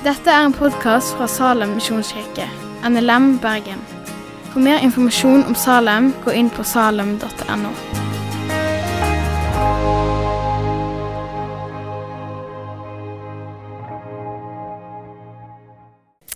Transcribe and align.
Dette 0.00 0.32
er 0.32 0.46
en 0.46 0.54
podkast 0.56 1.10
fra 1.12 1.26
Salem 1.28 1.74
misjonskirke, 1.76 2.46
NLM 2.88 3.34
Bergen. 3.42 3.80
For 4.48 4.62
mer 4.64 4.78
informasjon 4.80 5.42
om 5.44 5.52
Salem, 5.52 6.06
gå 6.24 6.32
inn 6.40 6.46
på 6.48 6.62
salem.no. 6.64 7.72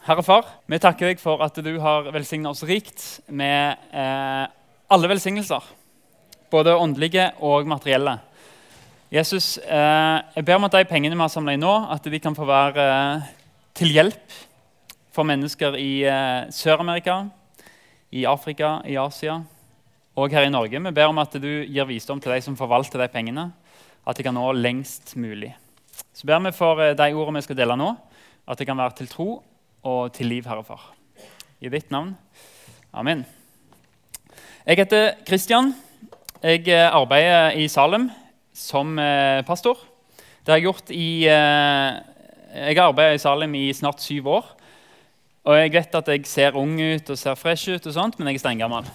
Herre 0.05 0.25
Far, 0.27 0.51
vi 0.69 0.81
takker 0.85 1.15
deg 1.15 1.23
for 1.23 1.41
at 1.47 1.57
du 1.65 1.71
har 1.81 2.11
velsignet 2.13 2.51
oss 2.51 2.67
rikt 2.69 3.07
med 3.33 3.81
eh, 3.97 4.43
alle 4.93 5.09
velsignelser. 5.09 5.65
Både 6.53 6.75
åndelige 6.77 7.31
og 7.41 7.65
materielle. 7.73 8.19
Jesus, 9.09 9.57
eh, 9.57 10.21
jeg 10.37 10.45
ber 10.45 10.61
om 10.61 10.69
at 10.69 10.77
de 10.77 10.85
pengene 10.93 11.17
vi 11.17 11.25
har 11.25 11.33
samla 11.33 11.57
inn 11.57 11.65
nå, 11.65 11.73
at 11.97 12.05
de 12.13 12.21
kan 12.21 12.37
få 12.37 12.45
være 12.51 12.85
eh, 12.91 13.33
til 13.75 13.91
hjelp 13.91 14.35
for 15.15 15.27
mennesker 15.27 15.75
i 15.79 16.05
eh, 16.07 16.47
Sør-Amerika, 16.55 17.25
i 18.15 18.23
Afrika, 18.31 18.77
i 18.87 18.95
Asia 19.01 19.41
og 20.15 20.31
her 20.31 20.47
i 20.47 20.53
Norge. 20.53 20.79
Vi 20.79 20.93
ber 20.95 21.11
om 21.11 21.19
at 21.19 21.35
du 21.43 21.49
gir 21.67 21.89
visdom 21.89 22.21
til 22.23 22.37
de 22.37 22.39
som 22.45 22.55
forvalter 22.59 23.03
de 23.03 23.09
pengene, 23.11 23.49
at 24.07 24.15
de 24.15 24.27
kan 24.27 24.37
nå 24.37 24.47
lengst 24.55 25.17
mulig. 25.19 25.51
Så 26.15 26.27
ber 26.31 26.45
vi 26.47 26.55
for 26.55 26.85
eh, 26.85 26.95
de 26.95 27.11
ordene 27.19 27.43
vi 27.43 27.49
skal 27.49 27.59
dele 27.59 27.79
nå, 27.81 27.91
at 28.47 28.61
det 28.61 28.69
kan 28.69 28.79
være 28.79 28.95
til 29.01 29.11
tro 29.11 29.29
og 29.83 30.15
til 30.15 30.31
liv, 30.31 30.47
Herre 30.47 30.63
Far. 30.63 30.93
I 31.59 31.73
ditt 31.73 31.91
navn. 31.91 32.15
Amen. 32.95 33.27
Jeg 34.69 34.85
heter 34.85 35.17
Kristian. 35.27 35.75
Jeg 36.45 36.69
eh, 36.71 36.87
arbeider 36.87 37.59
i 37.59 37.67
Salem 37.67 38.07
som 38.55 38.95
pastor. 39.43 39.81
Det 40.47 40.53
har 40.53 40.61
jeg 40.61 40.69
gjort 40.69 40.91
i 40.95 41.27
Jeg 42.55 42.77
har 42.79 42.87
arbeidet 42.87 43.19
i 43.19 43.19
Salem 43.19 43.55
i 43.59 43.73
snart 43.75 44.03
syv 44.03 44.29
år. 44.31 44.45
Og 45.45 45.57
jeg 45.59 45.73
vet 45.75 45.97
at 45.99 46.09
jeg 46.09 46.27
ser 46.31 46.57
ung 46.57 46.77
ut 46.79 47.11
og 47.11 47.19
ser 47.19 47.35
fresh 47.35 47.69
ut, 47.75 47.87
og 47.87 47.93
sånt, 47.93 48.19
men 48.19 48.31
jeg 48.31 48.39
er 48.39 48.43
steingammel. 48.45 48.87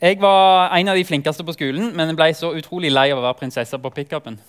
Jeg 0.00 0.20
var 0.20 0.72
en 0.72 0.88
av 0.88 0.96
de 0.96 1.04
flinkeste 1.04 1.44
på 1.44 1.54
skolen, 1.54 1.92
men 1.92 2.08
jeg 2.08 2.16
ble 2.16 2.30
så 2.34 2.54
utrolig 2.56 2.90
lei 2.92 3.10
av 3.12 3.20
å 3.20 3.26
være 3.26 3.40
prinsesse 3.42 3.78
på 3.78 3.92
pickupen. 4.00 4.40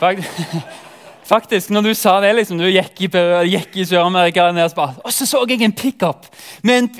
Faktisk, 1.28 1.70
når 1.76 1.90
du 1.90 1.92
sa 1.98 2.16
det, 2.24 2.32
liksom, 2.38 2.56
du 2.56 2.64
gikk 2.70 3.04
i, 3.04 3.08
gikk 3.52 3.76
i 3.76 3.84
Sør-Amerika 3.84 4.48
Og 4.48 5.12
så 5.12 5.26
så 5.26 5.44
jeg 5.48 5.60
en 5.62 5.72
pickup! 5.72 6.24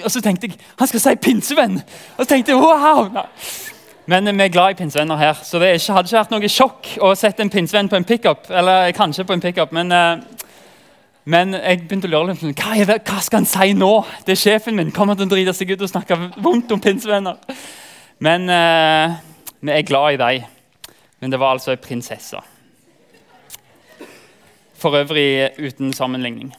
Og 0.05 0.11
så 0.13 0.21
tenkte 0.21 0.47
jeg 0.51 0.61
han 0.77 0.89
skal 0.89 1.01
si 1.01 1.17
'pinsevenn'! 1.17 1.81
Og 2.19 2.25
så 2.25 2.29
tenkte 2.29 2.53
jeg, 2.53 2.61
wow! 2.61 3.09
Men 4.09 4.25
vi 4.25 4.45
er 4.45 4.49
glad 4.49 4.73
i 4.73 4.77
pinsevenner 4.79 5.17
her, 5.21 5.35
så 5.45 5.59
det 5.61 5.75
hadde 5.85 6.09
ikke 6.09 6.17
vært 6.17 6.31
noe 6.33 6.49
sjokk 6.49 6.87
å 7.05 7.11
sette 7.19 7.45
en 7.45 7.51
pinsevenn 7.53 7.91
på 7.93 7.99
en 7.99 8.07
pickup. 8.09 8.47
Eller 8.49 8.89
kanskje 8.97 9.27
på 9.29 9.35
en 9.37 9.43
pickup, 9.43 9.75
men, 9.77 9.93
uh, 9.93 10.47
men 11.29 11.53
jeg 11.59 11.83
begynte 11.83 12.09
å 12.09 12.15
lure 12.15 12.33
litt 12.33 12.63
hva, 12.63 12.97
hva 12.97 13.19
skal 13.21 13.43
han 13.43 13.49
si 13.51 13.75
nå? 13.77 13.91
Det 14.25 14.33
er 14.33 14.41
sjefen 14.41 14.79
min. 14.79 14.95
Kommer 14.97 15.19
til 15.19 15.29
å 15.29 15.33
drite 15.35 15.53
seg 15.53 15.75
ut 15.75 15.85
og 15.85 15.93
snakke 15.93 16.17
vondt 16.41 16.73
om 16.73 16.81
pinsevenner. 16.81 17.37
Men 18.25 18.49
uh, 18.49 19.19
vi 19.61 19.77
er 19.77 19.85
glad 19.91 20.17
i 20.17 20.23
deg. 20.25 20.49
Men 21.21 21.35
det 21.35 21.43
var 21.43 21.59
altså 21.59 21.75
ei 21.75 21.83
prinsesse. 21.83 22.41
For 24.81 24.97
øvrig 25.03 25.29
uten 25.59 25.93
sammenligning. 25.93 26.55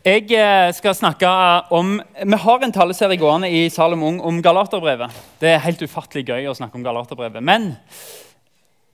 Jeg 0.00 0.30
eh, 0.32 0.72
skal 0.72 0.94
snakke 0.94 1.28
om, 1.76 2.00
Vi 2.24 2.36
har 2.36 2.62
en 2.64 2.72
taleserie 2.72 3.18
gående 3.20 3.50
i 3.52 3.68
Salom 3.68 4.02
Ung 4.02 4.20
om 4.24 4.42
Galaterbrevet. 4.42 5.12
Det 5.38 5.48
er 5.50 5.58
helt 5.60 5.82
ufattelig 5.82 6.22
gøy 6.24 6.46
å 6.48 6.54
snakke 6.56 6.78
om 6.78 6.84
Galaterbrevet. 6.84 7.42
Men 7.44 7.74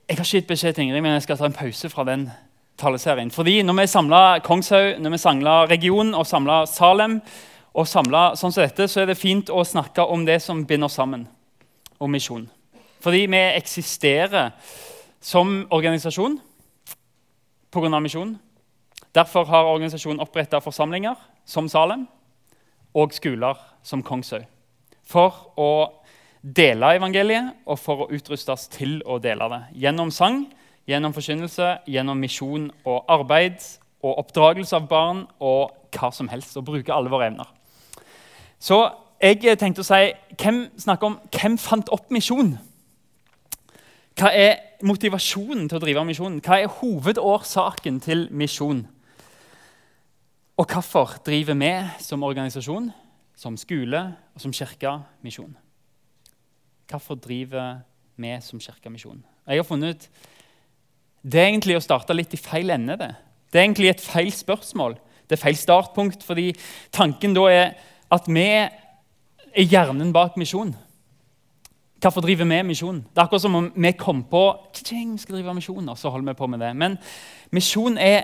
jeg 0.03 0.17
har 0.17 0.25
ikke 0.25 0.41
gitt 0.41 0.49
beskjed 0.49 0.75
til 0.75 0.83
Ingrid, 0.83 1.01
men 1.01 1.13
jeg 1.15 1.23
skal 1.23 1.37
ta 1.39 1.45
en 1.47 1.55
pause 1.55 1.87
fra 1.89 2.03
den 2.03 2.25
taleserien. 2.75 3.31
Fordi 3.31 3.61
når 3.63 3.77
vi 3.79 3.85
samla 3.87 4.19
Kongshaug, 4.43 4.99
når 4.99 5.13
vi 5.15 5.19
samla 5.21 5.53
regionen 5.71 6.11
og 6.13 6.27
samla 6.27 6.65
Salem, 6.67 7.21
og 7.71 7.87
samla 7.87 8.33
sånn 8.35 8.51
som 8.51 8.65
dette, 8.65 8.89
så 8.91 9.05
er 9.05 9.07
det 9.07 9.15
fint 9.15 9.47
å 9.47 9.63
snakke 9.63 10.03
om 10.03 10.25
det 10.27 10.41
som 10.43 10.65
binder 10.67 10.91
sammen, 10.91 11.23
om 12.03 12.11
misjon. 12.11 12.49
Fordi 12.99 13.23
vi 13.31 13.45
eksisterer 13.53 14.51
som 15.23 15.61
organisasjon 15.71 16.35
pga. 17.71 17.99
misjon. 18.01 18.35
Derfor 19.15 19.47
har 19.49 19.69
organisasjonen 19.71 20.21
oppretta 20.21 20.59
forsamlinger 20.61 21.15
som 21.45 21.69
Salem 21.69 22.05
og 22.93 23.13
skoler 23.15 23.57
som 23.83 24.03
Kongshaug. 24.03 24.45
For 25.07 25.53
å 25.57 25.71
dele 26.41 26.95
evangeliet 26.97 27.63
og 27.65 27.79
for 27.79 28.05
å 28.05 28.09
utrustes 28.13 28.67
til 28.73 28.99
å 29.05 29.17
dele 29.23 29.47
det. 29.51 29.61
Gjennom 29.83 30.11
sang, 30.11 30.45
gjennom 30.87 31.15
forkynnelse, 31.15 31.77
gjennom 31.87 32.19
misjon 32.19 32.69
og 32.85 33.03
arbeid 33.11 33.63
og 34.03 34.19
oppdragelse 34.23 34.77
av 34.77 34.87
barn 34.89 35.25
og 35.39 35.73
hva 35.95 36.11
som 36.13 36.29
helst. 36.31 36.57
Og 36.57 36.67
bruke 36.67 36.93
alle 36.93 37.11
våre 37.11 37.31
evner. 37.31 37.49
Så 38.59 38.79
jeg 39.21 39.57
tenkte 39.57 39.81
å 39.81 39.87
si, 39.87 40.11
hvem 40.37 40.67
snakker 40.77 41.09
om 41.09 41.19
hvem 41.33 41.57
fant 41.61 41.89
opp 41.93 42.11
misjon? 42.13 42.55
Hva 44.17 44.31
er 44.33 44.66
motivasjonen 44.85 45.67
til 45.69 45.79
å 45.79 45.81
drive 45.81 46.05
misjonen? 46.05 46.41
Hva 46.43 46.59
er 46.61 46.71
hovedårsaken 46.79 47.99
til 48.03 48.27
misjon? 48.31 48.85
Og 50.57 50.65
hvorfor 50.73 51.19
driver 51.25 51.57
vi 51.57 51.73
som 52.01 52.25
organisasjon, 52.25 52.89
som 53.37 53.57
skole 53.57 54.01
og 54.33 54.41
som 54.41 54.53
kirke 54.53 54.95
misjon? 55.25 55.53
Hvorfor 56.89 57.19
driver 57.21 57.83
vi 58.17 58.33
som 58.41 58.61
kirke 58.61 58.89
misjon? 58.89 59.21
Jeg 59.47 59.61
har 59.61 59.67
funnet 59.67 59.95
ut 59.95 60.09
det 61.27 61.39
er 61.41 61.49
egentlig 61.49 61.75
å 61.75 61.83
starte 61.83 62.15
litt 62.15 62.33
i 62.37 62.39
feil 62.39 62.71
ende. 62.71 62.95
Det 62.95 63.15
Det 63.51 63.59
er 63.59 63.65
egentlig 63.65 63.89
et 63.89 64.01
feil 64.01 64.31
spørsmål. 64.31 64.97
Det 65.27 65.37
er 65.37 65.43
feil 65.43 65.55
startpunkt, 65.55 66.23
fordi 66.23 66.53
tanken 66.91 67.33
da 67.33 67.47
er 67.51 67.73
at 68.11 68.27
vi 68.27 68.43
er 68.43 68.71
hjernen 69.55 70.13
bak 70.13 70.37
misjon. 70.37 70.75
Hvorfor 72.01 72.21
driver 72.21 72.45
vi 72.45 72.61
misjon? 72.63 72.95
Det 72.95 73.17
er 73.17 73.21
akkurat 73.21 73.41
som 73.41 73.55
om 73.55 73.71
vi 73.75 73.91
kom 73.91 74.23
på 74.23 74.43
vi 74.91 75.17
skal 75.17 75.35
drive 75.35 75.53
misjon, 75.53 75.89
og 75.89 75.97
så 75.97 76.09
holder 76.09 76.31
vi 76.31 76.37
på 76.37 76.47
med 76.47 76.59
det. 76.59 76.75
Men 76.75 76.97
misjon 77.51 77.97
er 77.97 78.23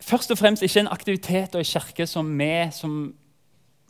først 0.00 0.30
og 0.30 0.38
fremst 0.38 0.62
ikke 0.62 0.80
en 0.80 0.88
aktivitet 0.88 1.54
og 1.54 1.60
en 1.60 1.64
kirke 1.64 2.06
som 2.06 2.38
vi 2.38 2.70
som 2.70 3.14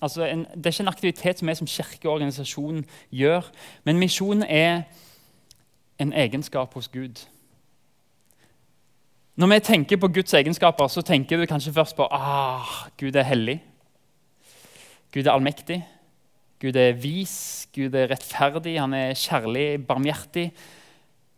altså 0.02 0.24
en, 0.24 0.46
Det 0.54 0.66
er 0.66 0.70
ikke 0.70 0.82
en 0.82 0.88
aktivitet 0.88 1.38
som 1.38 1.48
vi 1.48 1.54
som 1.54 1.66
kirkeorganisasjon 1.66 2.84
gjør. 3.10 3.42
Men 3.84 3.98
misjon 3.98 4.42
er 4.42 4.82
en 5.98 6.12
egenskap 6.12 6.74
hos 6.74 6.88
Gud. 6.88 7.26
Når 9.36 9.46
vi 9.46 9.58
tenker 9.58 9.96
på 9.96 10.08
Guds 10.08 10.34
egenskaper, 10.34 10.86
så 10.86 11.02
tenker 11.02 11.36
du 11.36 11.46
kanskje 11.46 11.72
først 11.72 11.96
på 11.96 12.06
ah, 12.10 12.88
Gud 13.00 13.14
er 13.14 13.22
hellig. 13.22 13.62
Gud 15.12 15.26
er 15.26 15.32
allmektig. 15.32 15.84
Gud 16.64 16.76
er 16.80 16.94
vis, 16.96 17.68
Gud 17.76 17.92
er 17.92 18.08
rettferdig, 18.08 18.78
han 18.80 18.94
er 18.96 19.18
kjærlig, 19.18 19.82
barmhjertig. 19.84 20.46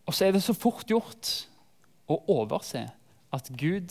Og 0.06 0.14
så 0.14 0.28
er 0.28 0.36
det 0.36 0.44
så 0.44 0.54
fort 0.54 0.86
gjort 0.86 1.32
å 2.06 2.20
overse 2.30 2.84
at 3.34 3.48
Gud 3.58 3.90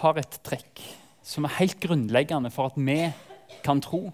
har 0.00 0.16
et 0.16 0.38
trekk 0.46 0.80
som 1.26 1.44
er 1.44 1.58
helt 1.58 1.76
grunnleggende 1.82 2.48
for 2.54 2.70
at 2.70 2.78
vi 2.80 3.10
kan 3.66 3.82
tro. 3.84 4.06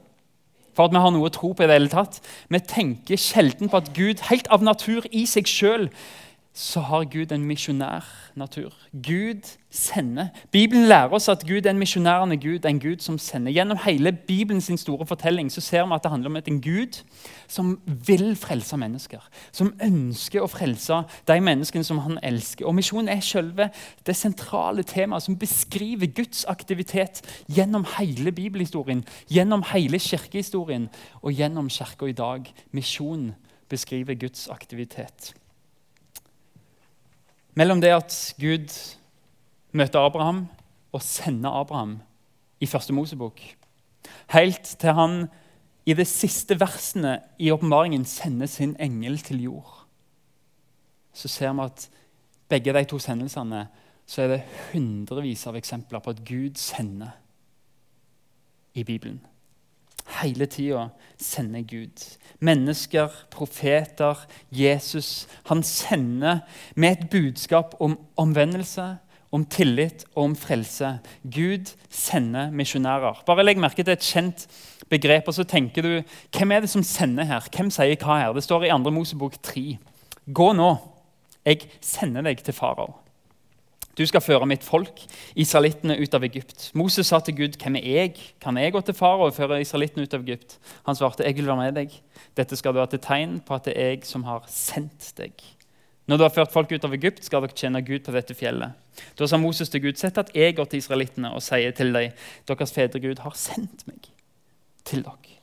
For 0.74 0.88
at 0.88 0.96
vi 0.96 1.04
har 1.04 1.14
noe 1.14 1.28
å 1.28 1.34
tro 1.34 1.52
på 1.54 1.62
i 1.62 1.68
det 1.68 1.76
hele 1.76 1.92
tatt. 1.92 2.18
Vi 2.50 2.58
tenker 2.66 3.20
sjelden 3.20 3.70
på 3.70 3.78
at 3.78 3.92
Gud 3.94 4.24
helt 4.32 4.50
av 4.50 4.64
natur 4.66 5.06
i 5.14 5.26
seg 5.30 5.46
sjøl 5.46 5.90
så 6.54 6.80
har 6.80 7.04
Gud 7.04 7.32
en 7.32 7.44
misjonær 7.48 8.04
natur. 8.36 8.72
Gud 8.92 9.56
sender. 9.70 10.26
Bibelen 10.50 10.84
lærer 10.84 11.08
oss 11.08 11.28
at 11.28 11.46
Gud 11.48 11.64
er 11.64 11.70
en 11.70 11.78
misjonærende 11.78 12.36
Gud, 12.36 12.64
en 12.68 12.80
Gud 12.80 13.00
som 13.00 13.18
sender. 13.18 13.52
Gjennom 13.52 13.78
hele 13.86 14.12
Bibelens 14.12 14.80
store 14.80 15.06
fortelling 15.06 15.52
så 15.52 15.60
ser 15.60 15.86
vi 15.86 15.94
at 15.94 16.02
det 16.02 16.10
handler 16.10 16.30
om 16.30 16.36
en 16.36 16.60
Gud 16.60 17.00
som 17.48 17.80
vil 17.86 18.36
frelse 18.36 18.76
mennesker. 18.76 19.24
Som 19.52 19.72
ønsker 19.82 20.44
å 20.44 20.50
frelse 20.52 21.02
de 21.28 21.40
menneskene 21.40 21.88
som 21.88 21.98
han 22.04 22.20
elsker. 22.22 22.66
Og 22.68 22.76
Misjonen 22.76 23.08
er 23.08 23.24
selve 23.24 23.70
det 24.06 24.16
sentrale 24.16 24.82
temaet 24.82 25.24
som 25.24 25.38
beskriver 25.38 26.06
Guds 26.06 26.44
aktivitet 26.44 27.22
gjennom 27.48 27.86
hele 27.96 28.32
bibelhistorien, 28.32 29.06
gjennom 29.30 29.64
hele 29.72 29.98
kirkehistorien 29.98 30.90
og 31.22 31.32
gjennom 31.32 31.72
kirka 31.72 32.12
i 32.12 32.12
dag. 32.12 32.52
Misjon 32.72 33.30
beskriver 33.72 34.14
Guds 34.20 34.48
aktivitet. 34.52 35.32
Mellom 37.54 37.80
det 37.80 37.92
at 37.92 38.14
Gud 38.40 38.72
møter 39.76 40.00
Abraham 40.00 40.46
og 40.92 41.02
sender 41.04 41.52
Abraham 41.60 41.98
i 42.60 42.66
første 42.66 42.92
Mosebok, 42.92 43.40
helt 44.32 44.76
til 44.80 44.96
han 44.96 45.26
i 45.86 45.94
de 45.98 46.04
siste 46.06 46.56
versene 46.60 47.18
i 47.38 47.50
åpenbaringen 47.52 48.04
sender 48.08 48.46
sin 48.46 48.76
engel 48.80 49.18
til 49.18 49.42
jord, 49.42 49.82
så 51.12 51.28
ser 51.28 51.52
vi 51.52 51.66
at 51.66 51.88
begge 52.48 52.72
de 52.72 52.84
to 52.88 52.98
sendelsene 52.98 53.66
så 54.06 54.22
er 54.22 54.32
det 54.32 54.44
hundrevis 54.72 55.46
av 55.48 55.56
eksempler 55.56 56.02
på 56.02 56.12
at 56.12 56.22
Gud 56.26 56.58
sender 56.60 57.14
i 58.74 58.84
Bibelen. 58.84 59.20
Hele 60.22 60.46
tida 60.50 60.88
sender 61.20 61.62
Gud. 61.68 62.02
Mennesker, 62.40 63.12
profeter, 63.30 64.26
Jesus. 64.50 65.28
Han 65.50 65.62
sender 65.62 66.42
med 66.74 66.92
et 66.92 67.10
budskap 67.10 67.76
om 67.80 67.98
omvendelse, 68.16 68.96
om 69.32 69.44
tillit 69.46 70.04
og 70.14 70.24
om 70.24 70.36
frelse. 70.36 70.98
Gud 71.24 71.72
sender 71.90 72.50
misjonærer. 72.50 73.22
Bare 73.26 73.44
legg 73.44 73.60
merke 73.60 73.84
til 73.84 73.94
et 73.94 74.04
kjent 74.04 74.46
begrep, 74.92 75.28
og 75.28 75.34
så 75.34 75.44
tenker 75.48 75.82
du 75.82 75.92
hvem 76.36 76.52
er 76.52 76.64
det 76.64 76.72
som 76.72 76.84
sender 76.84 77.28
her? 77.28 77.48
Hvem 77.52 77.70
sier 77.72 77.96
hva 78.00 78.20
her? 78.20 78.34
Det 78.36 78.44
står 78.44 78.68
i 78.68 78.74
2. 78.74 78.92
Mosebok 78.92 79.38
3. 79.42 79.78
Gå 80.32 80.52
nå, 80.54 80.74
jeg 81.46 81.64
sender 81.80 82.28
deg 82.28 82.44
til 82.44 82.54
farao. 82.54 83.01
Du 83.98 84.06
skal 84.08 84.22
føre 84.24 84.46
mitt 84.48 84.64
folk, 84.64 85.02
israelittene, 85.36 85.98
ut 86.00 86.14
av 86.16 86.24
Egypt. 86.24 86.70
Moses 86.74 87.06
sa 87.06 87.18
til 87.20 87.36
Gud, 87.36 87.56
'Hvem 87.58 87.76
er 87.76 87.80
jeg? 87.80 88.14
Kan 88.40 88.56
jeg 88.56 88.72
gå 88.72 88.80
til 88.80 88.94
farao 88.94 89.26
og 89.26 89.34
føre 89.34 89.60
israelittene 89.60 90.02
ut 90.02 90.14
av 90.14 90.20
Egypt?' 90.20 90.58
Han 90.86 90.96
svarte, 90.96 91.24
'Jeg 91.24 91.36
vil 91.36 91.46
være 91.46 91.56
med 91.56 91.74
deg. 91.74 91.90
Dette 92.36 92.56
skal 92.56 92.72
du 92.72 92.78
ha 92.78 92.86
til 92.86 92.98
tegn 92.98 93.40
på 93.40 93.54
at 93.54 93.64
det 93.64 93.74
er 93.76 93.88
jeg 93.88 94.04
som 94.04 94.24
har 94.24 94.44
sendt 94.48 95.12
deg.' 95.16 95.42
Når 96.06 96.16
du 96.16 96.22
har 96.22 96.30
ført 96.30 96.52
folk 96.52 96.72
ut 96.72 96.84
av 96.84 96.94
Egypt, 96.94 97.24
skal 97.24 97.42
dere 97.42 97.54
tjene 97.54 97.82
Gud 97.82 98.00
på 98.00 98.12
dette 98.12 98.34
fjellet. 98.34 98.72
Da 99.18 99.26
sa 99.26 99.36
Moses 99.36 99.68
til 99.68 99.82
Gud, 99.82 99.94
'Sett 99.94 100.18
at 100.18 100.30
jeg 100.34 100.56
går 100.56 100.64
til 100.64 100.78
israelittene 100.78 101.30
og 101.30 101.42
sier 101.42 101.70
til 101.70 101.92
dem:" 101.92 102.12
'Deres 102.48 102.72
fedre 102.72 103.00
Gud 103.00 103.18
har 103.18 103.32
sendt 103.34 103.86
meg 103.86 104.08
til 104.84 105.02
dere.' 105.02 105.38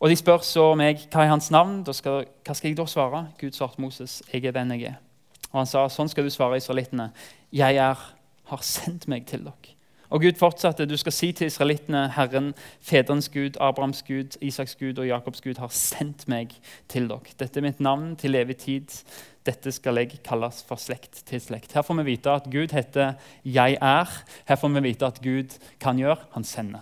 Og 0.00 0.08
De 0.08 0.16
spør 0.16 0.38
så 0.38 0.74
meg, 0.74 0.96
'Hva 1.10 1.20
er 1.24 1.28
hans 1.28 1.50
navn?' 1.50 1.92
Skal, 1.92 2.26
hva 2.46 2.54
skal 2.54 2.68
jeg 2.68 2.76
da 2.76 2.86
svare? 2.86 3.28
Gud 3.40 3.50
svarte 3.50 3.80
Moses, 3.80 4.22
'Jeg 4.32 4.44
er 4.44 4.50
den 4.52 4.70
jeg 4.70 4.82
er.' 4.82 5.07
Og 5.52 5.60
han 5.60 5.66
sa, 5.66 5.88
'Sånn 5.88 6.08
skal 6.08 6.24
du 6.24 6.30
svare 6.30 6.56
israelittene.' 6.56 7.12
'Jeg 7.52 7.76
er, 7.76 8.14
har 8.44 8.62
sendt 8.62 9.08
meg 9.08 9.26
til 9.26 9.44
dere.' 9.44 9.74
Og 10.10 10.22
Gud 10.22 10.38
fortsatte, 10.38 10.86
'Du 10.86 10.96
skal 10.96 11.12
si 11.12 11.32
til 11.32 11.46
israelittene, 11.46 12.08
Herren, 12.08 12.54
fedrenes 12.80 13.28
Gud, 13.28 13.56
Abrahams 13.60 14.02
Gud, 14.02 14.36
Isaks 14.40 14.74
Gud 14.74 14.98
og 14.98 15.06
Jakobs 15.06 15.40
Gud 15.40 15.58
har 15.58 15.68
sendt 15.68 16.28
meg 16.28 16.50
til 16.88 17.08
dere.' 17.08 17.34
'Dette 17.38 17.60
er 17.60 17.62
mitt 17.62 17.80
navn 17.80 18.16
til 18.16 18.34
evig 18.34 18.56
tid. 18.56 19.04
Dette 19.46 19.72
skal 19.72 19.96
jeg 19.96 20.22
kalles 20.24 20.62
for 20.62 20.76
slekt 20.76 21.22
til 21.26 21.40
slekt.' 21.40 21.72
Her 21.72 21.82
får 21.82 21.94
vi 21.94 22.02
vite 22.02 22.30
at 22.30 22.44
Gud 22.44 22.72
heter 22.72 23.14
'Jeg 23.44 23.78
er'. 23.80 24.24
Her 24.46 24.56
får 24.56 24.68
vi 24.68 24.80
vite 24.80 25.06
at 25.06 25.20
Gud 25.22 25.58
kan 25.80 25.96
gjøre. 25.96 26.18
Han 26.32 26.44
sender. 26.44 26.80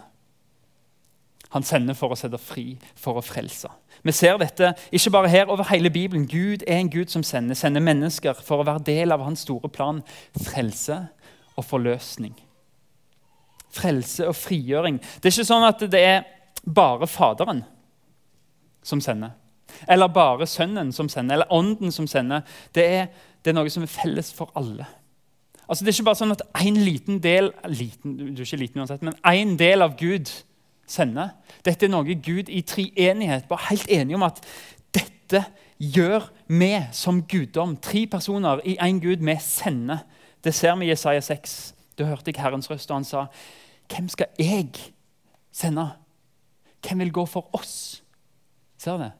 Han 1.50 1.62
sender 1.62 1.94
for 1.94 2.08
å 2.12 2.18
sette 2.18 2.38
fri, 2.38 2.78
for 2.96 3.18
å 3.18 3.24
frelse. 3.24 3.68
Vi 4.02 4.12
ser 4.12 4.36
dette 4.40 4.72
ikke 4.92 5.10
bare 5.10 5.28
her, 5.28 5.46
over 5.48 5.64
hele 5.70 5.90
Bibelen. 5.90 6.26
Gud 6.28 6.64
er 6.66 6.78
en 6.78 6.90
Gud 6.90 7.06
som 7.12 7.22
sender, 7.22 7.54
sender 7.54 7.80
mennesker 7.80 8.36
for 8.42 8.62
å 8.62 8.66
være 8.66 8.84
del 8.86 9.14
av 9.14 9.24
hans 9.24 9.46
store 9.46 9.68
plan. 9.72 10.02
Frelse 10.36 10.98
og 11.56 11.64
forløsning. 11.64 12.34
Frelse 13.76 14.28
og 14.28 14.36
frigjøring. 14.36 15.00
Det 15.00 15.30
er 15.30 15.34
ikke 15.34 15.48
sånn 15.48 15.66
at 15.68 15.82
det 15.92 16.02
er 16.02 16.22
bare 16.66 17.06
Faderen 17.06 17.64
som 18.86 19.00
sender. 19.00 19.34
Eller 19.88 20.08
bare 20.08 20.46
Sønnen 20.46 20.92
som 20.92 21.08
sender, 21.08 21.34
eller 21.34 21.52
Ånden 21.52 21.92
som 21.92 22.06
sender. 22.06 22.46
Det 22.74 22.86
er, 22.86 23.10
det 23.44 23.52
er 23.52 23.58
noe 23.58 23.70
som 23.72 23.84
er 23.84 23.92
felles 23.92 24.32
for 24.34 24.52
alle. 24.56 24.86
Altså, 25.66 25.84
det 25.84 25.90
er 25.90 25.96
ikke 25.96 26.06
bare 26.06 26.20
sånn 26.20 26.34
at 26.36 26.44
en 26.62 26.76
liten 26.78 27.18
del 27.22 27.50
liten, 27.66 28.14
du 28.16 28.42
er 28.42 28.46
ikke 28.46 28.60
liten 28.60 28.82
uansett, 28.82 29.02
men 29.02 29.16
en 29.26 29.56
del 29.58 29.82
av 29.82 29.96
Gud 29.98 30.30
sender. 30.86 31.34
Dette 31.64 31.86
er 31.86 31.92
noe 31.92 32.16
Gud 32.22 32.50
i 32.52 32.62
treenighet 32.66 33.50
var 33.50 33.66
helt 33.70 33.88
enige 33.90 34.18
om 34.18 34.26
at 34.26 34.40
dette 34.94 35.42
gjør 35.78 36.28
vi 36.48 36.72
som 36.92 37.22
guddom. 37.28 37.76
Tre 37.76 38.06
personer 38.06 38.62
i 38.64 38.76
én 38.80 39.00
Gud. 39.02 39.24
Vi 39.24 39.36
sender. 39.40 40.04
Det 40.44 40.54
ser 40.54 40.76
vi 40.76 40.86
i 40.86 40.88
Jesaja 40.88 41.20
6. 41.20 41.74
Da 41.98 42.04
hørte 42.04 42.30
jeg 42.30 42.42
Herrens 42.42 42.70
røst, 42.70 42.90
og 42.90 42.96
han 42.96 43.04
sa, 43.04 43.26
'Hvem 43.88 44.08
skal 44.08 44.26
jeg 44.38 44.70
sende?' 45.52 45.90
Hvem 46.88 46.98
vil 46.98 47.12
gå 47.12 47.26
for 47.26 47.50
oss? 47.52 48.04
Ser 48.78 48.96
du? 48.96 49.02
det? 49.02 49.12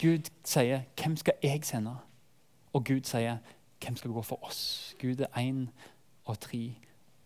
Gud 0.00 0.30
sier, 0.44 0.80
'Hvem 0.96 1.16
skal 1.16 1.34
jeg 1.42 1.60
sende?' 1.62 1.96
Og 2.72 2.84
Gud 2.84 3.00
sier, 3.04 3.36
'Hvem 3.80 3.96
skal 3.96 4.10
gå 4.10 4.22
for 4.22 4.44
oss?' 4.44 4.94
Gud 5.00 5.20
er 5.20 5.26
én 5.36 5.68
og 6.24 6.40
tre, 6.40 6.74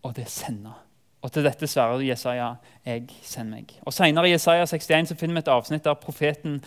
og 0.03 0.15
det 0.15 0.23
er 0.23 0.29
sender. 0.29 0.84
Og 1.25 1.31
til 1.33 1.45
dette 1.45 1.67
svarer 1.67 2.03
Jesaja, 2.05 2.53
'Jeg 2.85 3.07
sender 3.21 3.57
meg'. 3.57 3.79
Og 3.81 3.93
Senere 3.93 4.27
i 4.29 4.31
Jesaja 4.31 4.65
61 4.65 5.09
så 5.09 5.15
finner 5.15 5.33
vi 5.33 5.39
et 5.39 5.47
avsnitt 5.47 5.83
der 5.83 5.93
profeten 5.93 6.63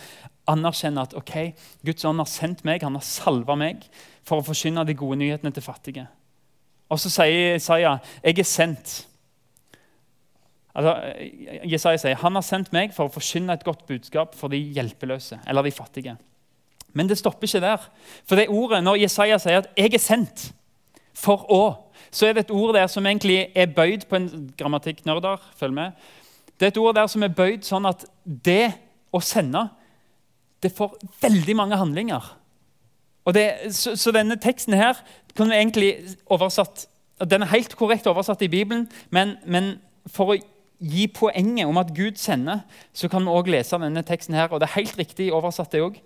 anerkjenner 0.48 1.02
at 1.02 1.14
ok, 1.14 1.54
Guds 1.86 2.04
ånd 2.04 2.18
har 2.18 2.26
sendt 2.26 2.64
meg, 2.64 2.82
han 2.82 2.94
har 2.94 3.04
salva 3.04 3.54
meg 3.54 3.86
for 4.24 4.40
å 4.40 4.44
forkynne 4.44 4.86
de 4.86 4.94
gode 4.94 5.18
nyhetene 5.20 5.52
til 5.54 5.62
fattige. 5.62 6.08
Og 6.90 6.98
så 6.98 7.10
sier 7.10 7.52
Jesaja, 7.52 7.98
'Jeg 8.24 8.38
er 8.38 8.42
sendt'. 8.42 9.06
Altså, 10.74 11.14
Jesaja 11.64 11.96
sier, 11.96 12.14
'Han 12.14 12.34
har 12.34 12.42
sendt 12.42 12.72
meg 12.72 12.94
for 12.94 13.08
å 13.08 13.12
forkynne 13.12 13.52
et 13.52 13.64
godt 13.64 13.86
budskap 13.86 14.34
for 14.34 14.48
de 14.48 14.56
hjelpeløse', 14.74 15.38
eller 15.46 15.62
de 15.62 15.70
fattige. 15.70 16.16
Men 16.92 17.08
det 17.08 17.18
stopper 17.18 17.46
ikke 17.46 17.60
der. 17.60 17.90
For 18.26 18.36
det 18.36 18.48
ordet, 18.48 18.84
når 18.84 19.02
Jesaja 19.02 19.38
sier 19.38 19.58
at 19.58 19.68
'jeg 19.76 19.94
er 19.94 19.98
sendt 19.98 20.52
for 21.14 21.46
å' 21.48 21.87
så 22.10 22.26
er 22.26 22.36
det 22.36 22.46
et 22.46 22.54
ord 22.54 22.74
der 22.74 22.86
som 22.86 23.06
egentlig 23.06 23.48
er 23.54 23.66
bøyd 23.66 24.06
på 24.08 24.16
en 24.16 24.54
grammatikknerder. 24.58 25.36
følg 25.56 25.74
med. 25.74 25.92
Det 26.60 26.66
er 26.66 26.74
et 26.74 26.78
ord 26.78 26.94
der 26.94 27.06
som 27.06 27.22
er 27.22 27.28
bøyd 27.28 27.62
sånn 27.62 27.86
at 27.86 28.04
det 28.24 28.72
å 29.12 29.20
sende 29.20 29.68
det 30.62 30.72
får 30.74 30.96
veldig 31.22 31.56
mange 31.56 31.76
handlinger. 31.76 32.34
Det, 33.34 33.74
så, 33.76 33.96
så, 33.96 34.10
denne 34.10 34.38
teksten 34.40 34.72
her 34.74 34.96
kunne 35.36 35.56
egentlig 35.56 35.98
oversatt 36.32 36.86
Den 37.30 37.42
er 37.42 37.50
helt 37.50 37.74
korrekt 37.76 38.06
oversatt 38.06 38.42
i 38.42 38.48
Bibelen, 38.48 38.86
men, 39.10 39.36
men 39.44 39.80
for 40.06 40.32
å 40.32 40.36
gi 40.78 41.08
poenget 41.10 41.66
om 41.66 41.80
at 41.80 41.90
Gud 41.90 42.14
sender, 42.16 42.60
så 42.94 43.08
kan 43.10 43.26
vi 43.26 43.32
også 43.34 43.50
lese 43.50 43.80
denne 43.82 44.04
teksten 44.06 44.36
her, 44.38 44.46
og 44.52 44.60
det 44.60 44.68
er 44.68 44.76
helt 44.76 44.98
riktig 44.98 45.32
oversatt 45.34 45.72
det 45.74 45.82
òg, 45.82 45.98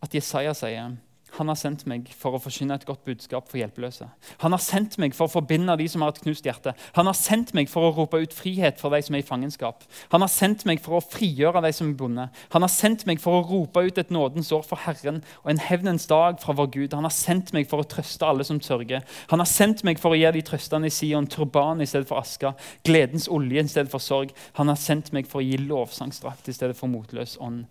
at 0.00 0.16
Jesaja 0.16 0.54
sier 0.56 0.94
han 1.38 1.50
har 1.50 1.58
sendt 1.58 1.82
meg 1.90 2.06
for 2.14 2.36
å 2.36 2.40
forkynne 2.42 2.76
et 2.78 2.86
godt 2.86 3.02
budskap 3.06 3.48
for 3.50 3.58
hjelpeløse. 3.58 4.06
Han 4.44 4.54
har 4.54 4.62
sendt 4.62 4.96
meg 5.02 5.16
for 5.16 5.26
å 5.26 5.32
forbinde 5.32 5.74
de 5.80 5.86
som 5.90 6.04
har 6.04 6.12
et 6.12 6.20
knust 6.22 6.46
hjerte. 6.46 6.74
Han 6.94 7.08
har 7.10 7.16
sendt 7.18 7.54
meg 7.56 7.70
for 7.70 7.88
å 7.88 7.92
rope 7.96 8.20
ut 8.22 8.36
frihet 8.36 8.78
for 8.78 8.94
de 8.94 9.00
som 9.02 9.16
er 9.16 9.24
i 9.24 9.26
fangenskap. 9.26 9.82
Han 10.14 10.22
har 10.22 10.30
sendt 10.30 10.62
meg 10.68 10.82
for 10.84 10.98
å 10.98 11.02
frigjøre 11.02 11.62
de 11.64 11.72
som 11.74 11.90
er 11.90 11.96
bonde. 11.98 12.28
Han 12.54 12.66
har 12.66 12.72
sendt 12.72 13.02
meg 13.10 13.22
for 13.22 13.40
å 13.40 13.46
rope 13.48 13.82
ut 13.82 13.98
et 13.98 14.12
nådens 14.14 14.52
år 14.54 14.62
for 14.68 14.84
Herren 14.84 15.22
og 15.42 15.50
en 15.50 15.62
hevnens 15.62 16.06
dag 16.10 16.38
fra 16.42 16.54
vår 16.54 16.70
Gud. 16.76 16.94
Han 16.94 17.08
har 17.08 17.14
sendt 17.14 17.50
meg 17.56 17.66
for 17.70 17.82
å 17.82 17.88
trøste 17.88 18.28
alle 18.28 18.46
som 18.46 18.60
sørger. 18.62 19.02
Han 19.32 19.42
har 19.42 19.50
sendt 19.50 19.82
meg 19.86 19.98
for 20.02 20.14
å 20.14 20.20
gi 20.20 20.30
de 20.36 20.44
trøstende 20.46 20.90
i 20.90 20.94
Sion 20.94 21.26
turban 21.30 21.82
i 21.82 21.88
stedet 21.90 22.08
for 22.10 22.22
aska, 22.22 22.54
gledens 22.86 23.26
olje 23.32 23.64
i 23.64 23.74
stedet 23.74 23.90
for 23.90 24.02
sorg. 24.02 24.30
Han 24.60 24.70
har 24.70 24.78
sendt 24.78 25.10
meg 25.16 25.26
for 25.30 25.42
å 25.42 25.46
gi 25.46 25.58
lovsangstrakt 25.66 26.48
i 26.48 26.54
stedet 26.54 26.78
for 26.78 26.92
motløs 26.92 27.38
ånd. 27.42 27.66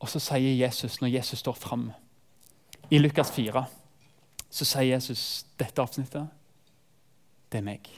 Og 0.00 0.08
så 0.08 0.20
sier 0.22 0.56
Jesus, 0.56 1.00
når 1.00 1.12
Jesus 1.18 1.38
står 1.38 1.56
fram 1.60 1.90
i 2.90 2.98
Lukas 2.98 3.30
4, 3.36 3.64
så 4.50 4.66
sier 4.66 4.94
Jesus 4.94 5.46
dette 5.60 5.82
avsnittet. 5.82 6.26
Det 7.52 7.60
er 7.60 7.66
meg. 7.66 7.90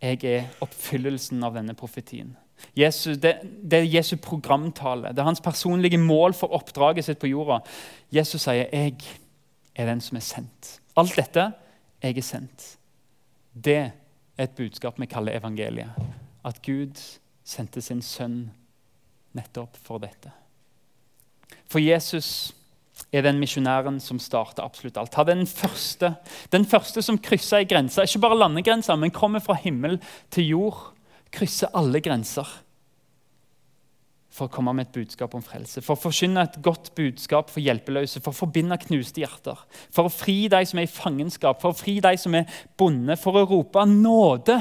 Jeg 0.00 0.24
er 0.24 0.48
oppfyllelsen 0.64 1.42
av 1.44 1.56
denne 1.56 1.76
profetien. 1.76 2.32
Jesus, 2.76 3.16
det, 3.20 3.38
det, 3.44 3.78
er 3.78 3.88
Jesu 3.88 4.16
programtale. 4.20 5.14
Det 5.14 5.22
er 5.22 5.28
hans 5.28 5.40
personlige 5.40 5.98
mål 5.98 6.34
for 6.36 6.52
oppdraget 6.56 7.06
sitt 7.06 7.20
på 7.20 7.30
jorda. 7.30 7.60
Jesus 8.12 8.42
sier, 8.42 8.68
'Jeg 8.72 8.96
er 9.74 9.86
den 9.86 10.00
som 10.00 10.16
er 10.16 10.20
sendt'. 10.20 10.80
Alt 10.96 11.16
dette 11.16 11.52
jeg 12.02 12.16
er 12.16 12.22
sendt. 12.22 12.78
Det 13.64 13.92
er 14.36 14.44
et 14.44 14.56
budskap 14.56 15.00
vi 15.00 15.06
kaller 15.06 15.36
evangeliet. 15.36 15.90
At 16.44 16.62
Gud 16.62 17.20
sendte 17.44 17.80
sin 17.80 18.02
sønn 18.02 18.50
nettopp 19.36 19.76
for 19.84 20.02
dette. 20.02 20.32
For 21.70 21.82
Jesus 21.82 22.52
er 23.14 23.24
den 23.26 23.40
misjonæren 23.42 23.98
som 24.02 24.20
starter 24.22 24.64
absolutt 24.64 24.98
alt. 25.00 25.14
Han 25.18 25.28
er 25.28 25.40
den 25.40 25.50
første, 25.50 26.14
den 26.52 26.66
første 26.68 27.02
som 27.02 27.18
krysser 27.18 27.62
ei 27.62 27.68
grense. 27.70 28.04
Ikke 28.06 28.22
bare 28.22 28.38
landegrenser, 28.38 28.98
men 28.98 29.14
kommer 29.14 29.42
fra 29.42 29.56
himmel 29.58 29.98
til 30.30 30.50
jord. 30.54 30.82
Krysser 31.34 31.70
alle 31.78 32.02
grenser 32.02 32.48
for 34.30 34.46
å 34.46 34.52
komme 34.52 34.72
med 34.76 34.86
et 34.86 34.94
budskap 34.94 35.32
om 35.34 35.42
frelse. 35.42 35.82
For 35.82 35.96
å 35.96 36.00
forkynne 36.00 36.44
et 36.46 36.58
godt 36.62 36.92
budskap 36.98 37.50
for 37.50 37.62
hjelpeløse, 37.64 38.22
for 38.22 38.32
å 38.32 38.40
forbinde 38.44 38.78
knuste 38.86 39.24
hjerter. 39.24 39.58
For 39.90 40.06
å 40.06 40.12
fri 40.12 40.44
de 40.50 40.60
som 40.70 40.78
er 40.78 40.86
i 40.86 40.90
fangenskap, 40.90 41.58
for 41.62 41.74
å 41.74 41.78
fri 41.78 41.98
de 42.02 42.14
som 42.20 42.36
er 42.38 42.46
bonde. 42.78 43.18
For 43.18 43.40
å 43.40 43.46
rope 43.50 43.84
nåde 43.90 44.60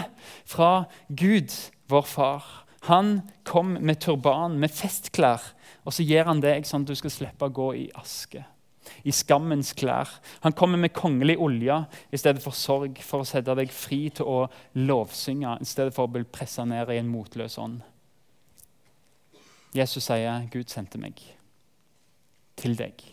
fra 0.50 0.72
Gud, 1.08 1.54
vår 1.90 2.10
Far. 2.10 2.50
Han 2.88 3.22
kom 3.44 3.74
med 3.74 4.00
turban, 4.00 4.56
med 4.60 4.72
festklær, 4.72 5.42
og 5.84 5.94
så 5.94 6.06
gir 6.08 6.28
han 6.30 6.40
deg 6.44 6.68
sånn 6.68 6.86
at 6.86 6.94
du 6.94 6.96
skal 6.98 7.14
slippe 7.14 7.50
å 7.50 7.54
gå 7.54 7.68
i 7.76 7.86
aske. 8.00 8.46
I 9.06 9.14
skammens 9.14 9.74
klær. 9.78 10.10
Han 10.42 10.56
kommer 10.58 10.80
med 10.82 10.96
kongelig 10.96 11.36
olje 11.38 11.76
i 12.10 12.18
stedet 12.18 12.42
for 12.44 12.56
sorg, 12.56 13.02
for 13.06 13.22
å 13.22 13.28
sette 13.28 13.56
deg 13.60 13.72
fri 13.74 14.08
til 14.16 14.30
å 14.30 14.40
lovsynge 14.80 15.58
i 15.60 15.68
stedet 15.68 15.94
for 15.96 16.08
å 16.08 16.14
bli 16.14 16.24
pressa 16.26 16.66
ned 16.66 16.90
i 16.90 16.98
en 17.02 17.12
motløs 17.12 17.60
ånd. 17.62 17.82
Jesus 19.76 20.08
sier, 20.08 20.48
'Gud 20.50 20.72
sendte 20.72 20.98
meg 20.98 21.20
til 22.58 22.76
deg'. 22.76 23.04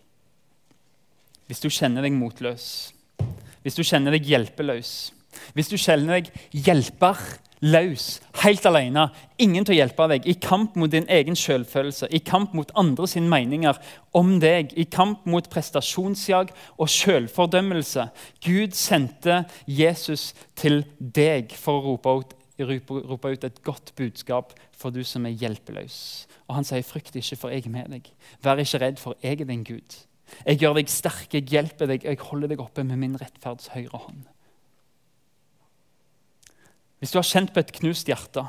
Hvis 1.47 1.61
du 1.61 1.69
kjenner 1.69 2.03
deg 2.03 2.17
motløs, 2.17 2.93
hvis 3.63 3.77
du 3.77 3.83
kjenner 3.85 4.15
deg 4.15 4.25
hjelpeløs, 4.27 5.13
Hvis 5.55 5.73
du 5.73 5.77
kjenner 5.81 6.21
deg 6.21 6.31
hjelper, 6.67 7.21
løs, 7.65 8.21
helt 8.43 8.67
alene, 8.69 9.07
ingen 9.41 9.65
til 9.65 9.77
å 9.77 9.79
hjelpe 9.79 10.09
deg, 10.11 10.27
i 10.29 10.37
kamp 10.41 10.77
mot 10.77 10.93
din 10.93 11.07
egen 11.13 11.37
selvfølelse, 11.39 12.09
i 12.13 12.21
kamp 12.25 12.55
mot 12.57 12.71
andre 12.77 13.09
sine 13.09 13.31
meninger 13.33 13.79
om 14.17 14.37
deg, 14.43 14.75
i 14.77 14.85
kamp 14.93 15.25
mot 15.29 15.49
prestasjonsjag 15.53 16.53
og 16.77 16.91
selvfordømmelse 16.93 18.09
Gud 18.45 18.77
sendte 18.77 19.45
Jesus 19.67 20.33
til 20.59 20.85
deg 20.99 21.55
for 21.57 21.81
å 21.81 21.87
rope 21.95 22.17
ut, 22.21 22.37
rope 22.61 23.33
ut 23.33 23.49
et 23.49 23.63
godt 23.65 23.95
budskap 23.97 24.55
for 24.77 24.93
du 24.93 25.03
som 25.05 25.27
er 25.27 25.37
hjelpeløs. 25.37 26.27
Og 26.49 26.55
han 26.61 26.65
sier, 26.65 26.83
'Frykt 26.83 27.17
ikke, 27.17 27.37
for 27.37 27.51
jeg 27.51 27.67
er 27.67 27.71
med 27.71 27.91
deg.' 27.91 28.13
'Vær 28.43 28.61
ikke 28.61 28.79
redd, 28.79 28.99
for 28.99 29.17
jeg 29.23 29.41
er 29.41 29.45
din 29.45 29.65
Gud.' 29.65 30.07
'Jeg 30.47 30.59
gjør 30.59 30.75
deg 30.75 30.89
sterk, 30.89 31.35
jeg 31.35 31.49
hjelper 31.49 31.87
deg, 31.87 32.05
jeg 32.05 32.19
holder 32.19 32.49
deg 32.49 32.61
oppe 32.61 32.85
med 32.85 32.97
min 32.97 33.21
rettferds 33.21 33.69
høyre 33.75 33.99
hånd.' 33.99 34.36
Hvis 36.99 37.13
du 37.13 37.21
har 37.21 37.29
kjent 37.29 37.53
på 37.53 37.61
et 37.61 37.75
knust 37.81 38.09
hjerte, 38.09 38.47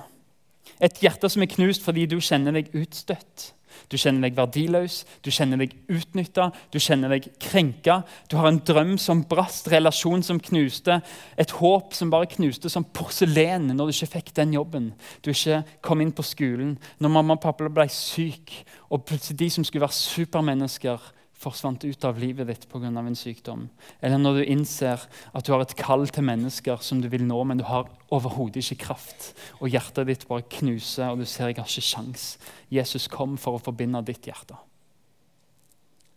et 0.83 0.99
hjerte 1.01 1.29
som 1.31 1.43
er 1.43 1.51
knust 1.51 1.85
fordi 1.85 2.05
du 2.09 2.19
kjenner 2.21 2.55
deg 2.55 2.69
utstøtt, 2.77 3.51
du 3.91 3.95
kjenner 3.99 4.27
deg 4.27 4.37
verdiløs, 4.37 5.01
du 5.23 5.29
kjenner 5.31 5.61
deg 5.61 5.73
utnytta, 5.91 6.49
du 6.73 6.79
kjenner 6.81 7.13
deg 7.13 7.27
krenka. 7.43 7.99
Du 8.27 8.37
har 8.39 8.49
en 8.49 8.59
drøm 8.65 8.95
som 9.01 9.23
brast, 9.29 9.69
relasjon 9.71 10.23
som 10.25 10.41
knuste, 10.43 10.99
et 11.39 11.53
håp 11.59 11.95
som 11.95 12.11
bare 12.11 12.29
knuste 12.31 12.71
som 12.73 12.87
porselen 12.97 13.69
når 13.71 13.91
du 13.91 13.95
ikke 13.95 14.13
fikk 14.17 14.33
den 14.39 14.55
jobben. 14.57 14.89
Du 15.21 15.31
ikke 15.31 15.61
kom 15.85 16.03
inn 16.03 16.15
på 16.15 16.25
skolen, 16.25 16.75
når 16.99 17.13
mamma 17.13 17.37
og 17.37 17.43
pappa 17.43 17.69
ble 17.71 17.87
syk, 17.93 18.55
og 18.89 19.05
plutselig 19.07 19.39
de 19.43 19.51
som 19.57 19.67
skulle 19.67 19.85
være 19.85 19.99
supermennesker, 19.99 21.13
forsvant 21.37 21.83
ut 21.85 22.05
av 22.05 22.17
livet 22.19 22.47
ditt 22.49 22.65
pga. 22.69 22.87
en 22.87 23.15
sykdom. 23.15 23.69
Eller 24.01 24.17
når 24.17 24.33
du 24.33 24.43
innser 24.45 25.07
at 25.33 25.45
du 25.45 25.51
har 25.51 25.61
et 25.61 25.75
kall 25.75 26.07
til 26.07 26.23
mennesker 26.23 26.81
som 26.81 27.01
du 27.01 27.07
vil 27.09 27.25
nå, 27.25 27.43
men 27.43 27.57
du 27.57 27.63
har 27.63 27.89
overhodet 28.09 28.63
ikke 28.63 28.85
kraft, 28.87 29.33
og 29.61 29.69
hjertet 29.69 30.07
ditt 30.07 30.27
bare 30.27 30.41
knuser, 30.41 31.11
og 31.11 31.19
du 31.19 31.25
ser 31.25 31.47
jeg 31.47 31.57
har 31.57 31.69
ikke 31.69 31.81
sjans. 31.81 32.37
Jesus 32.69 33.07
kom 33.07 33.37
for 33.37 33.57
å 33.57 33.63
forbinde 33.63 34.01
ditt 34.05 34.25
hjerte. 34.25 34.57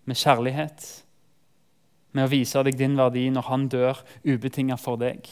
Med 0.06 0.16
kjærlighet, 0.16 1.04
med 2.12 2.24
å 2.24 2.30
vise 2.32 2.62
deg 2.64 2.78
din 2.78 2.96
verdi 2.96 3.28
når 3.30 3.46
han 3.50 3.68
dør 3.68 4.00
ubetinga 4.24 4.76
for 4.80 4.98
deg. 4.98 5.28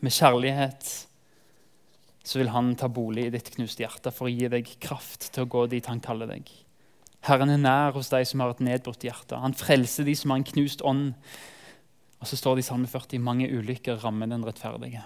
Med 0.00 0.14
kjærlighet 0.14 0.86
så 2.22 2.38
vil 2.38 2.52
han 2.52 2.74
ta 2.76 2.88
bolig 2.92 3.26
i 3.26 3.34
ditt 3.34 3.50
knuste 3.56 3.82
hjerte 3.82 4.12
for 4.14 4.28
å 4.28 4.32
gi 4.32 4.48
deg 4.52 4.70
kraft 4.80 5.32
til 5.32 5.44
å 5.44 5.50
gå 5.50 5.66
dit 5.72 5.86
han 5.90 6.00
kaller 6.04 6.30
deg. 6.30 6.67
Herren 7.28 7.52
er 7.52 7.60
nær 7.60 7.92
hos 7.92 8.08
de 8.08 8.22
som 8.24 8.40
har 8.40 8.54
et 8.54 8.64
nedbrutt 8.64 9.04
hjerte. 9.04 9.36
Han 9.36 9.56
frelser 9.56 10.06
de 10.08 10.14
som 10.16 10.32
har 10.32 10.40
en 10.40 10.48
knust 10.48 10.80
ånd. 10.86 11.12
Og 12.18 12.30
så 12.30 12.38
står 12.40 12.56
det 12.56 12.64
i 12.64 12.68
Salme 12.70 12.88
40 12.88 13.20
mange 13.22 13.48
ulykker 13.52 14.00
rammer 14.02 14.30
den 14.30 14.46
rettferdige. 14.46 15.04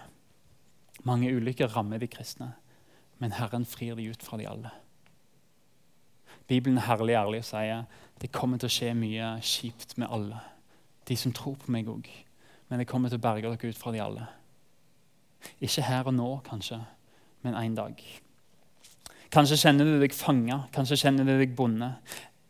Mange 1.08 1.32
ulykker 1.34 1.72
rammer 1.74 1.98
de 1.98 2.06
kristne, 2.06 2.52
men 3.18 3.34
Herren 3.34 3.66
frir 3.66 3.98
de 3.98 4.06
ut 4.12 4.22
fra 4.22 4.38
de 4.38 4.46
alle. 4.46 4.70
Bibelen 6.46 6.78
er 6.78 6.86
herlig 6.86 7.16
ærlig 7.18 7.42
og 7.42 7.48
sier 7.48 7.84
det 8.22 8.30
kommer 8.34 8.60
til 8.60 8.70
å 8.70 8.72
skje 8.72 8.92
mye 8.94 9.32
kjipt 9.42 9.96
med 9.98 10.10
alle. 10.14 10.38
De 11.08 11.16
som 11.18 11.34
tror 11.34 11.56
på 11.58 11.72
meg 11.74 11.90
òg. 11.90 12.06
Men 12.70 12.82
jeg 12.82 12.90
kommer 12.90 13.10
til 13.10 13.18
å 13.18 13.24
berge 13.24 13.50
dere 13.50 13.72
ut 13.72 13.78
fra 13.78 13.92
de 13.92 14.02
alle. 14.02 14.28
Ikke 15.58 15.82
her 15.82 16.06
og 16.06 16.14
nå, 16.14 16.28
kanskje, 16.46 16.78
men 17.42 17.58
en 17.58 17.74
dag. 17.74 17.98
Kanskje 19.32 19.62
kjenner 19.62 19.88
du 19.88 19.96
deg 20.02 20.12
fanga, 20.12 20.66
kanskje 20.74 20.98
kjenner 21.06 21.24
du 21.24 21.38
deg 21.40 21.54
bonde. 21.56 21.94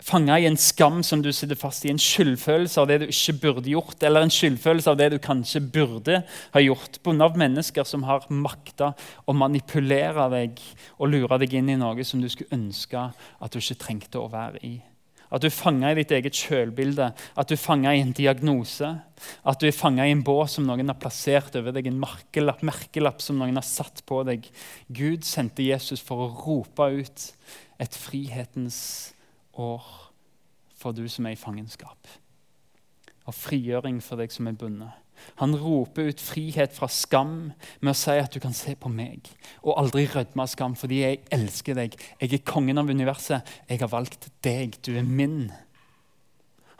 Fanga 0.02 0.34
i 0.40 0.48
en 0.48 0.58
skam 0.58 0.98
som 1.06 1.20
du 1.22 1.28
sitter 1.30 1.54
fast 1.54 1.84
i, 1.86 1.92
en 1.92 2.00
skyldfølelse 2.00 2.80
av 2.82 2.88
det 2.90 2.96
du 2.98 3.06
ikke 3.06 3.36
burde 3.44 3.70
gjort, 3.70 4.02
eller 4.02 4.26
en 4.26 4.34
skyldfølelse 4.34 4.90
av 4.90 4.98
det 4.98 5.12
du 5.12 5.18
kanskje 5.22 5.62
burde 5.62 6.24
ha 6.26 6.62
gjort. 6.64 6.98
Bonde 7.06 7.28
av 7.28 7.38
mennesker 7.38 7.86
som 7.86 8.02
har 8.08 8.26
makta 8.34 8.96
å 9.30 9.36
manipulere 9.36 10.26
deg 10.34 10.58
og 10.98 11.12
lure 11.12 11.38
deg 11.44 11.54
inn 11.60 11.70
i 11.70 11.78
noe 11.78 12.02
som 12.06 12.22
du 12.22 12.26
skulle 12.32 12.58
ønske 12.58 13.12
at 13.12 13.54
du 13.54 13.62
ikke 13.62 13.78
trengte 13.84 14.18
å 14.18 14.32
være 14.32 14.64
i. 14.66 14.80
At 15.32 15.40
du 15.40 15.48
er 15.48 15.54
fanga 15.54 15.90
i 15.90 15.96
ditt 15.96 16.12
eget 16.12 16.36
sjølbilde, 16.36 17.06
at 17.16 17.48
du 17.48 17.54
er 17.56 17.60
fanga 17.60 17.94
i 17.96 18.02
en 18.02 18.12
diagnose. 18.12 18.90
At 19.48 19.62
du 19.62 19.66
er 19.68 19.74
fanga 19.76 20.04
i 20.04 20.12
en 20.12 20.24
bås 20.26 20.58
som 20.58 20.66
noen 20.68 20.92
har 20.92 20.98
plassert 21.00 21.56
over 21.56 21.72
deg, 21.72 21.88
en 21.88 22.00
merkelapp, 22.02 22.60
merkelapp 22.68 23.24
som 23.24 23.40
noen 23.40 23.56
har 23.56 23.66
satt 23.66 24.04
på 24.08 24.20
deg. 24.28 24.44
Gud 24.92 25.24
sendte 25.24 25.64
Jesus 25.64 26.04
for 26.04 26.26
å 26.26 26.30
rope 26.44 26.90
ut 27.00 27.28
et 27.80 27.96
frihetens 27.96 28.82
år 29.56 29.86
for 30.76 30.92
du 30.92 31.06
som 31.08 31.26
er 31.26 31.36
i 31.36 31.40
fangenskap. 31.40 32.10
Og 33.24 33.38
frigjøring 33.38 34.02
for 34.04 34.20
deg 34.20 34.34
som 34.34 34.50
er 34.50 34.58
bundet. 34.58 34.92
Han 35.40 35.56
roper 35.58 36.10
ut 36.12 36.22
frihet 36.22 36.74
fra 36.76 36.88
skam 36.92 37.52
med 37.80 37.92
å 37.92 37.98
si 37.98 38.14
at 38.20 38.32
du 38.34 38.40
kan 38.42 38.54
se 38.56 38.74
på 38.78 38.90
meg 38.92 39.30
og 39.62 39.76
aldri 39.80 40.06
rødme 40.10 40.44
av 40.44 40.50
skam 40.52 40.76
fordi 40.78 41.02
jeg 41.02 41.20
elsker 41.34 41.78
deg. 41.78 41.98
Jeg 42.20 42.32
er 42.32 42.46
kongen 42.46 42.80
av 42.82 42.90
universet. 42.90 43.46
Jeg 43.68 43.82
har 43.82 43.92
valgt 43.92 44.30
deg. 44.44 44.78
Du 44.84 44.94
er 44.96 45.06
min. 45.06 45.52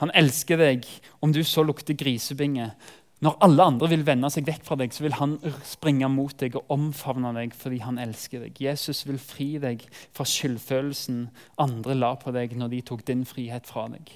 Han 0.02 0.10
elsker 0.18 0.58
deg 0.58 0.88
om 1.22 1.34
du 1.34 1.42
så 1.46 1.62
lukter 1.66 1.94
grisebinge. 1.98 2.72
Når 3.22 3.36
alle 3.46 3.66
andre 3.70 3.86
vil 3.92 4.02
vende 4.02 4.26
seg 4.34 4.48
vekk 4.48 4.64
fra 4.66 4.76
deg, 4.80 4.90
så 4.90 5.04
vil 5.04 5.14
han 5.14 5.36
springe 5.62 6.08
mot 6.10 6.34
deg 6.40 6.56
og 6.58 6.72
omfavne 6.74 7.30
deg 7.36 7.54
fordi 7.54 7.78
han 7.84 8.00
elsker 8.02 8.42
deg. 8.42 8.58
Jesus 8.58 9.04
vil 9.06 9.20
fri 9.22 9.52
deg 9.62 9.84
fra 10.10 10.26
skyldfølelsen 10.26 11.28
andre 11.62 11.94
la 12.00 12.16
på 12.18 12.34
deg 12.34 12.56
når 12.58 12.74
de 12.74 12.82
tok 12.90 13.06
din 13.06 13.22
frihet 13.28 13.70
fra 13.70 13.86
deg. 13.94 14.10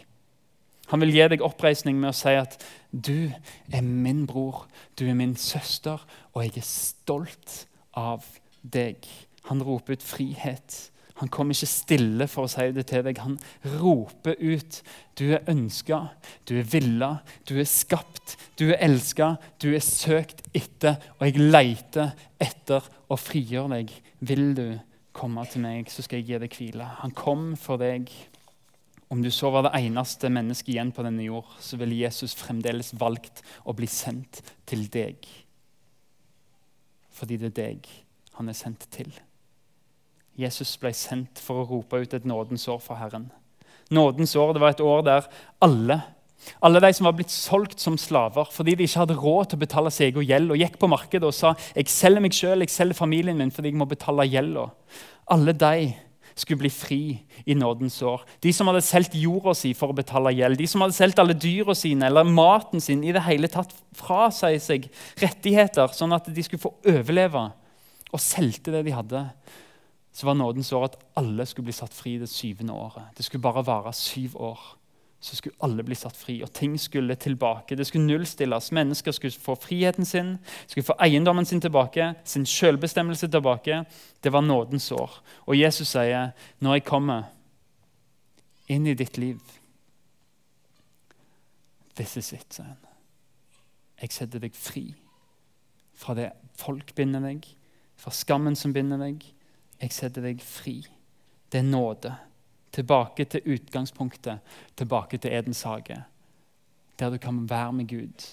Han 0.93 1.03
vil 1.03 1.15
gi 1.17 1.29
deg 1.33 1.45
oppreisning 1.45 1.99
med 2.01 2.13
å 2.13 2.17
si 2.17 2.35
at 2.39 2.59
du 2.91 3.31
er 3.75 3.83
min 3.85 4.25
bror, 4.29 4.67
du 4.99 5.07
er 5.09 5.17
min 5.19 5.35
søster, 5.39 6.03
og 6.33 6.45
jeg 6.45 6.61
er 6.61 6.69
stolt 6.69 7.65
av 7.97 8.27
deg. 8.63 9.07
Han 9.51 9.63
roper 9.67 9.97
ut 9.97 10.05
frihet. 10.07 10.77
Han 11.17 11.31
kommer 11.33 11.57
ikke 11.57 11.71
stille 11.71 12.27
for 12.29 12.45
å 12.45 12.51
si 12.51 12.67
det 12.77 12.87
til 12.91 13.05
deg. 13.07 13.19
Han 13.25 13.39
roper 13.81 14.37
ut. 14.37 14.83
Du 15.17 15.31
er 15.33 15.47
ønska, 15.49 16.03
du 16.49 16.59
er 16.61 16.69
villa, 16.69 17.11
du 17.49 17.57
er 17.57 17.69
skapt, 17.69 18.37
du 18.61 18.69
er 18.69 18.83
elska, 18.85 19.37
du 19.63 19.71
er 19.73 19.85
søkt 19.85 20.45
etter, 20.57 20.99
og 21.17 21.25
jeg 21.25 21.41
leiter 21.41 22.13
etter 22.43 22.85
å 23.09 23.17
frigjøre 23.17 23.79
deg. 23.79 23.95
Vil 24.29 24.51
du 24.59 24.67
komme 25.17 25.47
til 25.49 25.65
meg, 25.65 25.89
så 25.89 26.05
skal 26.05 26.21
jeg 26.21 26.29
gi 26.29 26.43
deg 26.45 26.59
hvile. 26.59 26.91
Han 27.01 27.17
kom 27.17 27.55
for 27.61 27.81
deg. 27.81 28.13
Om 29.09 29.23
du 29.23 29.31
så 29.31 29.53
var 29.55 29.69
det 29.69 29.77
eneste 29.79 30.31
mennesket 30.33 30.75
igjen 30.75 30.91
på 30.95 31.05
denne 31.07 31.29
jord, 31.29 31.47
så 31.63 31.79
ville 31.79 31.99
Jesus 32.01 32.35
fremdeles 32.35 32.91
valgt 32.99 33.45
å 33.63 33.75
bli 33.77 33.87
sendt 33.91 34.43
til 34.67 34.89
deg. 34.91 35.29
Fordi 37.15 37.39
det 37.41 37.53
er 37.53 37.61
deg 37.61 37.87
han 38.37 38.51
er 38.53 38.57
sendt 38.57 38.85
til. 38.93 39.09
Jesus 40.37 40.75
ble 40.81 40.93
sendt 40.93 41.41
for 41.41 41.63
å 41.63 41.69
rope 41.71 42.03
ut 42.03 42.15
et 42.17 42.27
nådens 42.29 42.67
år 42.69 42.83
for 42.85 43.01
Herren. 43.01 43.31
Nådens 43.95 44.35
år 44.37 44.53
det 44.53 44.61
var 44.61 44.75
et 44.75 44.83
år 44.85 45.05
der 45.07 45.29
alle, 45.65 46.01
alle 46.61 46.83
de 46.83 46.91
som 46.93 47.07
var 47.09 47.15
blitt 47.17 47.33
solgt 47.33 47.81
som 47.81 47.97
slaver 47.97 48.51
fordi 48.53 48.75
de 48.77 48.85
ikke 48.85 49.05
hadde 49.05 49.17
råd 49.23 49.49
til 49.49 49.61
å 49.61 49.63
betale 49.63 49.93
seg 49.95 50.11
egen 50.11 50.27
gjeld, 50.27 50.53
og 50.53 50.61
gikk 50.61 50.77
på 50.83 50.91
markedet 50.91 51.31
og 51.31 51.37
sa 51.37 51.55
jeg 51.73 51.89
selger 51.89 52.25
meg 52.27 52.37
selv, 52.37 52.67
jeg 52.67 52.75
selger 52.75 52.99
familien 52.99 53.39
min 53.39 53.55
fordi 53.55 53.73
jeg 53.73 53.81
må 53.81 53.89
betale 53.89 54.29
gjelda. 54.29 54.67
Alle 55.33 55.57
de 55.57 55.95
skulle 56.37 56.61
bli 56.61 56.71
fri 56.71 57.01
i 57.49 57.55
nådens 57.57 57.97
år. 58.05 58.25
De 58.45 58.53
som 58.53 58.69
hadde 58.69 58.85
solgt 58.85 59.17
jorda 59.17 59.55
si 59.57 59.73
for 59.77 59.93
å 59.93 59.97
betale 59.97 60.35
gjeld, 60.37 60.59
de 60.61 60.69
som 60.69 60.85
hadde 60.85 60.97
solgt 60.97 61.21
alle 61.23 61.37
dyra 61.37 61.75
sine 61.77 62.11
eller 62.11 62.29
maten 62.29 62.83
sin, 62.83 63.05
i 63.05 63.15
det 63.17 63.25
hele 63.25 63.49
tatt 63.53 63.73
fra 63.97 64.29
seg, 64.35 64.59
seg 64.61 64.89
rettigheter, 65.23 65.95
sånn 65.97 66.13
at 66.17 66.29
de 66.29 66.45
skulle 66.45 66.63
få 66.63 66.75
overleve, 66.93 67.49
og 68.13 68.23
solgte 68.23 68.75
det 68.75 68.85
de 68.87 68.95
hadde, 68.95 69.23
så 70.17 70.29
var 70.29 70.37
nådens 70.39 70.73
år 70.77 70.91
at 70.91 71.01
alle 71.21 71.45
skulle 71.49 71.69
bli 71.71 71.77
satt 71.77 71.93
fri 71.93 72.17
det 72.21 72.29
syvende 72.33 72.77
året. 72.77 73.11
Det 73.17 73.25
skulle 73.25 73.45
bare 73.45 73.65
vare 73.67 73.93
syv 73.97 74.37
år 74.41 74.61
så 75.21 75.37
skulle 75.37 75.57
alle 75.65 75.83
bli 75.83 75.97
satt 75.97 76.17
fri, 76.17 76.37
og 76.45 76.53
ting 76.55 76.77
skulle 76.81 77.15
tilbake. 77.15 77.77
Det 77.77 77.87
skulle 77.87 78.07
nullstilles. 78.07 78.73
Mennesker 78.73 79.13
skulle 79.13 79.33
få 79.33 79.55
friheten 79.59 80.05
sin, 80.05 80.37
skulle 80.67 80.85
få 80.85 80.95
eiendommen 81.03 81.47
sin 81.49 81.61
tilbake, 81.61 82.15
sin 82.25 82.47
selvbestemmelse 82.47 83.29
tilbake. 83.29 83.85
Det 84.23 84.33
var 84.33 84.41
nådens 84.41 84.93
år. 84.93 85.23
Og 85.47 85.59
Jesus 85.61 85.89
sier, 85.89 86.31
'Når 86.61 86.73
jeg 86.75 86.85
kommer 86.85 87.23
inn 88.69 88.87
i 88.87 88.95
ditt 88.95 89.19
liv' 89.19 89.41
This 91.97 92.17
is 92.17 92.33
it, 92.33 92.55
sier 92.55 92.65
han. 92.65 92.77
Jeg 94.03 94.13
setter 94.13 94.39
deg 94.39 94.55
fri 94.55 94.95
fra 95.97 96.15
det 96.15 96.33
folk 96.61 96.95
binder 96.95 97.21
deg, 97.25 97.47
fra 97.97 98.13
skammen 98.13 98.57
som 98.57 98.73
binder 98.73 99.01
deg. 99.01 99.25
Jeg 99.81 99.93
setter 99.93 100.23
deg 100.23 100.43
fri. 100.45 100.83
Det 101.53 101.59
er 101.59 101.63
nåde. 101.63 102.13
Tilbake 102.77 103.25
til 103.25 103.55
utgangspunktet, 103.55 104.43
tilbake 104.77 105.19
til 105.19 105.33
Edens 105.33 105.63
hage. 105.65 106.03
Der 106.99 107.11
du 107.11 107.17
kan 107.19 107.47
være 107.51 107.73
med 107.73 107.89
Gud, 107.89 108.27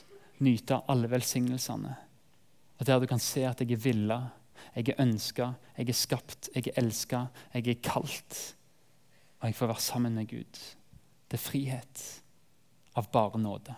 nyte 0.43 0.81
alle 0.89 1.12
velsignelsene. 1.12 1.95
Og 2.79 2.88
der 2.88 3.00
du 3.00 3.05
kan 3.07 3.19
se 3.19 3.45
at 3.47 3.62
jeg 3.62 3.71
er 3.71 3.83
villa, 3.83 4.19
jeg 4.75 4.89
er 4.89 5.01
ønska, 5.01 5.53
jeg 5.77 5.89
er 5.89 5.93
skapt, 5.93 6.50
jeg 6.55 6.67
er 6.67 6.81
elska, 6.81 7.25
jeg 7.53 7.67
er 7.67 7.79
kalt. 7.83 8.55
Og 9.39 9.47
jeg 9.47 9.55
får 9.55 9.67
være 9.67 9.79
sammen 9.79 10.15
med 10.15 10.27
Gud. 10.27 10.59
Det 11.31 11.39
er 11.39 11.43
frihet 11.43 12.03
av 12.95 13.07
bare 13.12 13.39
nåde. 13.39 13.75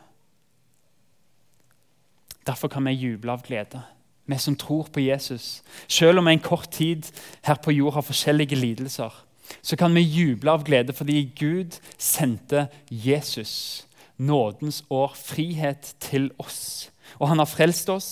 Derfor 2.45 2.67
kan 2.67 2.85
vi 2.85 2.91
juble 2.91 3.31
av 3.31 3.45
glede, 3.45 3.81
vi 4.25 4.37
som 4.37 4.55
tror 4.55 4.89
på 4.93 4.99
Jesus. 4.99 5.63
Selv 5.87 6.19
om 6.19 6.25
vi 6.25 6.35
en 6.35 6.39
kort 6.39 6.71
tid 6.71 7.09
her 7.45 7.55
på 7.55 7.71
jord 7.71 7.93
har 7.93 8.05
forskjellige 8.05 8.55
lidelser, 8.55 9.13
så 9.61 9.77
kan 9.77 9.93
vi 9.95 10.01
juble 10.01 10.51
av 10.51 10.65
glede 10.65 10.93
fordi 10.95 11.23
Gud 11.37 11.77
sendte 11.97 12.67
Jesus, 12.89 13.85
nådens 14.17 14.83
år, 14.89 15.15
frihet 15.15 15.95
til 15.99 16.31
oss. 16.39 16.91
Og 17.19 17.29
han 17.29 17.41
har 17.41 17.49
frelst 17.49 17.89
oss, 17.89 18.09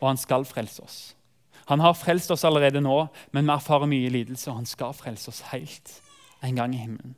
og 0.00 0.08
han 0.08 0.20
skal 0.20 0.44
frelse 0.48 0.82
oss. 0.82 1.00
Han 1.70 1.80
har 1.80 1.94
frelst 1.94 2.30
oss 2.34 2.44
allerede 2.44 2.82
nå, 2.82 3.06
men 3.32 3.46
vi 3.46 3.54
erfarer 3.54 3.90
mye 3.90 4.10
lidelse, 4.10 4.50
og 4.50 4.62
han 4.62 4.66
skal 4.66 4.96
frelse 4.96 5.30
oss 5.30 5.44
helt 5.52 5.98
en 6.42 6.58
gang 6.58 6.74
i 6.74 6.82
himmelen. 6.82 7.14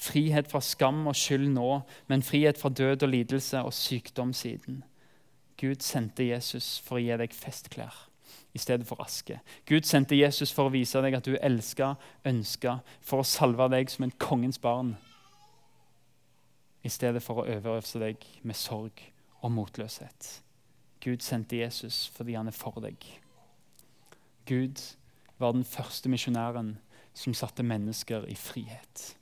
Frihet 0.00 0.48
fra 0.50 0.62
skam 0.64 1.04
og 1.06 1.16
skyld 1.16 1.50
nå, 1.54 1.82
men 2.08 2.24
frihet 2.24 2.58
fra 2.58 2.72
død 2.72 3.04
og 3.06 3.12
lidelse 3.12 3.62
og 3.62 3.74
sykdom 3.76 4.32
siden. 4.32 4.82
Gud 5.60 5.84
sendte 5.84 6.26
Jesus 6.26 6.78
for 6.82 6.98
å 6.98 7.04
gi 7.04 7.18
deg 7.20 7.36
festklær 7.36 8.09
i 8.54 8.58
stedet 8.58 8.86
for 8.86 9.02
aske. 9.02 9.40
Gud 9.66 9.86
sendte 9.86 10.18
Jesus 10.18 10.52
for 10.52 10.66
å 10.66 10.74
vise 10.74 11.00
deg 11.02 11.14
at 11.14 11.26
du 11.26 11.36
elska, 11.38 11.94
ønska, 12.26 12.80
for 13.00 13.22
å 13.22 13.26
salve 13.26 13.68
deg 13.70 13.90
som 13.90 14.06
en 14.06 14.16
kongens 14.18 14.58
barn. 14.58 14.96
I 16.82 16.90
stedet 16.90 17.22
for 17.22 17.42
å 17.42 17.48
overøse 17.48 18.00
deg 18.02 18.24
med 18.42 18.56
sorg 18.56 19.02
og 19.40 19.52
motløshet. 19.52 20.40
Gud 21.00 21.22
sendte 21.24 21.60
Jesus 21.60 22.08
fordi 22.14 22.36
han 22.36 22.50
er 22.50 22.56
for 22.56 22.80
deg. 22.82 22.96
Gud 24.48 24.82
var 25.38 25.54
den 25.54 25.64
første 25.64 26.10
misjonæren 26.12 26.74
som 27.14 27.34
satte 27.34 27.62
mennesker 27.62 28.26
i 28.28 28.36
frihet. 28.36 29.14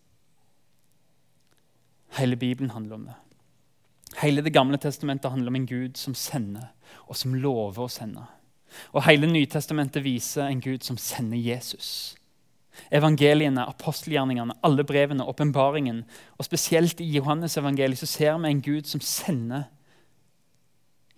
Hele 2.19 2.37
Bibelen 2.37 2.71
handler 2.71 2.95
om 2.95 3.05
det. 3.11 3.15
Hele 4.23 4.43
Det 4.43 4.53
gamle 4.53 4.79
testamentet 4.79 5.31
handler 5.31 5.49
om 5.49 5.57
en 5.57 5.67
Gud 5.67 5.97
som 5.97 6.15
sender, 6.15 6.73
og 7.07 7.17
som 7.17 7.35
lover 7.35 7.85
å 7.85 7.93
sende. 7.93 8.25
Og 8.93 9.05
Hele 9.07 9.27
Nytestamentet 9.27 10.05
viser 10.05 10.47
en 10.47 10.61
Gud 10.61 10.85
som 10.87 10.99
sender 10.99 11.39
Jesus. 11.39 12.17
Evangeliene, 12.95 13.65
apostelgjerningene, 13.67 14.55
alle 14.63 14.85
brevene, 14.85 15.25
åpenbaringen. 15.25 16.05
Og 16.39 16.45
spesielt 16.45 17.01
i 17.01 17.11
Johannes-evangeliet 17.17 17.99
så 17.99 18.07
ser 18.07 18.39
vi 18.39 18.53
en 18.53 18.63
Gud 18.63 18.87
som 18.87 19.01
sender 19.01 19.67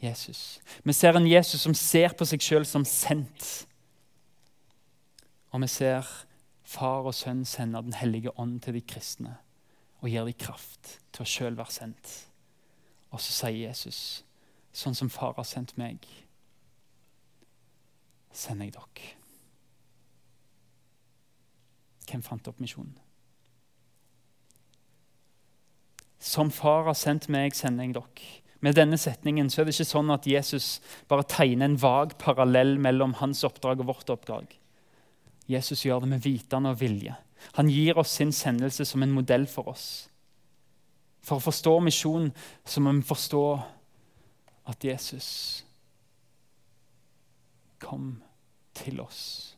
Jesus. 0.00 0.60
Vi 0.84 0.92
ser 0.92 1.16
en 1.16 1.28
Jesus 1.28 1.60
som 1.60 1.74
ser 1.76 2.16
på 2.16 2.24
seg 2.24 2.42
sjøl 2.42 2.64
som 2.66 2.84
sendt. 2.88 3.66
Og 5.52 5.60
vi 5.60 5.68
ser 5.68 6.08
far 6.64 7.04
og 7.04 7.14
sønn 7.14 7.44
sende 7.44 7.82
Den 7.82 7.98
hellige 7.98 8.32
ånd 8.38 8.60
til 8.64 8.78
de 8.78 8.80
kristne 8.80 9.36
og 10.00 10.08
gir 10.08 10.24
dem 10.24 10.38
kraft 10.40 10.96
til 11.12 11.24
å 11.24 11.28
sjøl 11.28 11.56
være 11.58 11.74
sendt. 11.74 12.12
Og 13.10 13.20
så 13.20 13.34
sier 13.34 13.66
Jesus, 13.68 14.22
sånn 14.72 14.96
som 14.96 15.10
far 15.12 15.34
har 15.36 15.44
sendt 15.44 15.74
meg, 15.76 16.06
sender 18.32 18.68
jeg 18.68 18.76
dere. 18.76 19.14
Hvem 22.10 22.22
fant 22.26 22.50
opp 22.50 22.60
misjonen? 22.62 22.96
Som 26.20 26.50
far 26.52 26.84
har 26.90 26.98
sendt 26.98 27.30
meg, 27.32 27.54
sender 27.56 27.86
jeg 27.86 27.96
dere. 27.96 28.30
Med 28.60 28.76
denne 28.76 28.98
setningen 29.00 29.48
så 29.48 29.62
er 29.62 29.68
det 29.68 29.72
ikke 29.72 29.88
sånn 29.88 30.12
at 30.12 30.26
Jesus 30.28 30.80
bare 31.08 31.24
tegner 31.24 31.70
en 31.70 31.78
vag 31.80 32.18
parallell 32.20 32.74
mellom 32.82 33.16
hans 33.22 33.40
oppdrag 33.48 33.80
og 33.80 33.88
vårt 33.94 34.12
oppdrag. 34.12 34.52
Jesus 35.48 35.86
gjør 35.86 36.04
det 36.04 36.10
med 36.12 36.22
vitende 36.26 36.74
og 36.74 36.80
vilje. 36.82 37.16
Han 37.56 37.70
gir 37.72 37.98
oss 37.98 38.12
sin 38.18 38.34
sendelse 38.36 38.84
som 38.84 39.02
en 39.02 39.14
modell 39.16 39.46
for 39.48 39.72
oss. 39.72 39.86
For 41.24 41.40
å 41.40 41.44
forstå 41.44 41.72
misjonen 41.84 42.30
så 42.68 42.82
må 42.84 42.92
vi 42.98 43.06
forstå 43.08 43.44
at 44.70 44.84
Jesus 44.84 45.30
kom 47.82 48.20
til 48.76 49.00
oss. 49.02 49.56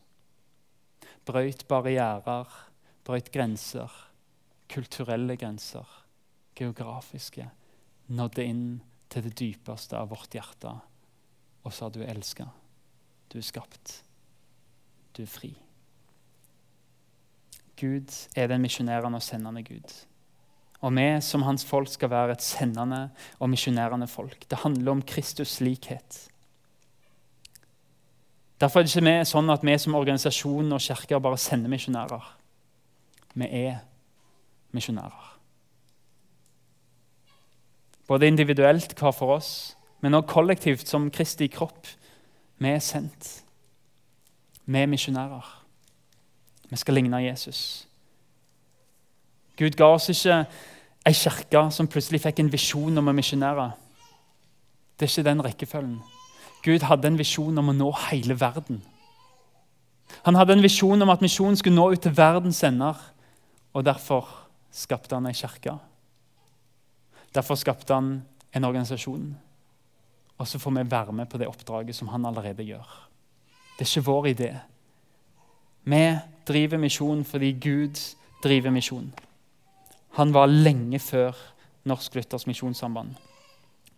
Brøyt 1.27 1.67
barrierer, 1.69 2.49
brøyt 3.05 3.29
grenser, 3.33 3.91
kulturelle 4.71 5.37
grenser, 5.39 5.87
geografiske. 6.57 7.49
Nådde 8.13 8.47
inn 8.47 8.65
til 9.11 9.27
det 9.27 9.35
dypeste 9.39 9.99
av 9.99 10.09
vårt 10.11 10.33
hjerte 10.35 10.73
og 11.63 11.71
sa 11.71 11.87
du 11.87 12.01
er 12.03 12.11
elska, 12.11 12.49
du 13.31 13.37
er 13.39 13.45
skapt, 13.45 14.01
du 15.15 15.23
er 15.23 15.31
fri. 15.31 15.53
Gud 17.79 18.11
er 18.35 18.49
den 18.51 18.63
misjonerende 18.63 19.19
og 19.19 19.25
sendende 19.25 19.63
Gud. 19.65 19.93
Og 20.83 20.91
vi 20.97 21.07
som 21.23 21.45
hans 21.47 21.63
folk 21.65 21.87
skal 21.89 22.11
være 22.11 22.35
et 22.35 22.43
sendende 22.43 23.05
og 23.39 23.49
misjonerende 23.53 24.07
folk. 24.11 24.43
Det 24.49 24.59
handler 24.65 24.91
om 24.91 25.03
Kristus' 25.07 25.61
likhet. 25.63 26.27
Derfor 28.63 28.79
er 28.79 28.85
det 28.87 28.95
ikke 28.95 29.25
sånn 29.27 29.51
at 29.51 29.63
vi 29.67 29.73
som 29.75 29.95
organisasjon 29.99 30.71
og 30.71 30.79
kirke 30.79 31.17
bare 31.19 31.39
sender 31.41 31.71
misjonærer. 31.73 32.27
Vi 33.35 33.47
er 33.59 33.81
misjonærer. 34.71 35.33
Både 38.07 38.29
individuelt 38.31 38.95
hva 38.95 39.11
for 39.11 39.35
oss, 39.35 39.49
men 39.99 40.15
også 40.15 40.31
kollektivt 40.31 40.87
som 40.87 41.09
Kristi 41.11 41.49
kropp. 41.51 41.89
Vi 42.63 42.71
er 42.71 42.79
sendt. 42.79 43.33
Vi 44.63 44.79
er 44.79 44.87
misjonærer. 44.87 45.51
Vi 46.69 46.79
skal 46.79 47.01
ligne 47.01 47.19
Jesus. 47.25 47.83
Gud 49.59 49.75
ga 49.75 49.91
oss 49.97 50.07
ikke 50.13 50.39
ei 51.03 51.19
kirke 51.19 51.67
som 51.75 51.91
plutselig 51.91 52.23
fikk 52.23 52.39
en 52.39 52.55
visjon 52.55 53.03
om 53.03 53.11
å 53.11 53.19
misjonere. 53.19 53.73
Det 54.95 55.09
er 55.09 55.17
ikke 55.17 55.29
den 55.33 55.47
rekkefølgen. 55.51 56.01
Gud 56.63 56.85
hadde 56.87 57.09
en 57.11 57.19
visjon 57.19 57.57
om 57.59 57.71
å 57.71 57.75
nå 57.75 57.89
hele 58.07 58.37
verden. 58.39 58.81
Han 60.23 60.35
hadde 60.35 60.55
en 60.55 60.63
visjon 60.63 61.01
om 61.01 61.11
at 61.11 61.23
misjonen 61.23 61.57
skulle 61.59 61.75
nå 61.75 61.89
ut 61.91 62.03
til 62.03 62.15
verdens 62.15 62.61
ender. 62.63 62.99
Og 63.73 63.85
derfor 63.85 64.29
skapte 64.71 65.17
han 65.17 65.27
ei 65.27 65.35
kirke. 65.35 65.75
Derfor 67.33 67.57
skapte 67.59 67.95
han 67.95 68.13
en 68.53 68.67
organisasjon. 68.67 69.33
Og 70.37 70.47
så 70.47 70.59
får 70.59 70.77
vi 70.77 70.91
være 70.91 71.13
med 71.13 71.29
på 71.29 71.37
det 71.41 71.49
oppdraget 71.49 71.95
som 71.95 72.07
han 72.13 72.25
allerede 72.25 72.63
gjør. 72.63 72.87
Det 73.77 73.85
er 73.85 73.89
ikke 73.89 74.07
vår 74.07 74.29
idé. 74.31 74.51
Vi 75.83 76.03
driver 76.47 76.77
misjon 76.77 77.25
fordi 77.25 77.51
Gud 77.59 77.99
driver 78.43 78.71
misjon. 78.71 79.13
Han 80.13 80.33
var 80.33 80.45
lenge 80.45 80.99
før 80.99 81.35
Norsk 81.83 82.15
Luthers 82.15 82.47
Misjonssamband. 82.47 83.15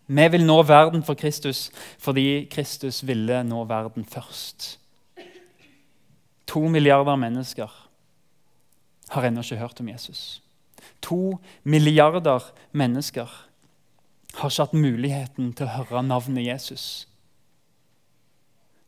Vi 0.06 0.28
vil 0.30 0.46
nå 0.46 0.62
verden 0.62 1.02
for 1.02 1.18
Kristus 1.18 1.70
fordi 1.98 2.46
Kristus 2.50 3.02
ville 3.06 3.42
nå 3.44 3.64
verden 3.64 4.04
først. 4.04 4.78
To 6.46 6.68
milliarder 6.68 7.16
mennesker 7.16 7.72
har 9.08 9.26
ennå 9.26 9.42
ikke 9.42 9.58
hørt 9.58 9.80
om 9.80 9.88
Jesus. 9.88 10.42
To 11.02 11.38
milliarder 11.64 12.52
mennesker 12.72 13.26
har 14.36 14.50
ikke 14.50 14.62
hatt 14.62 14.74
muligheten 14.74 15.52
til 15.56 15.66
å 15.66 15.74
høre 15.80 16.02
navnet 16.06 16.46
Jesus. 16.46 17.08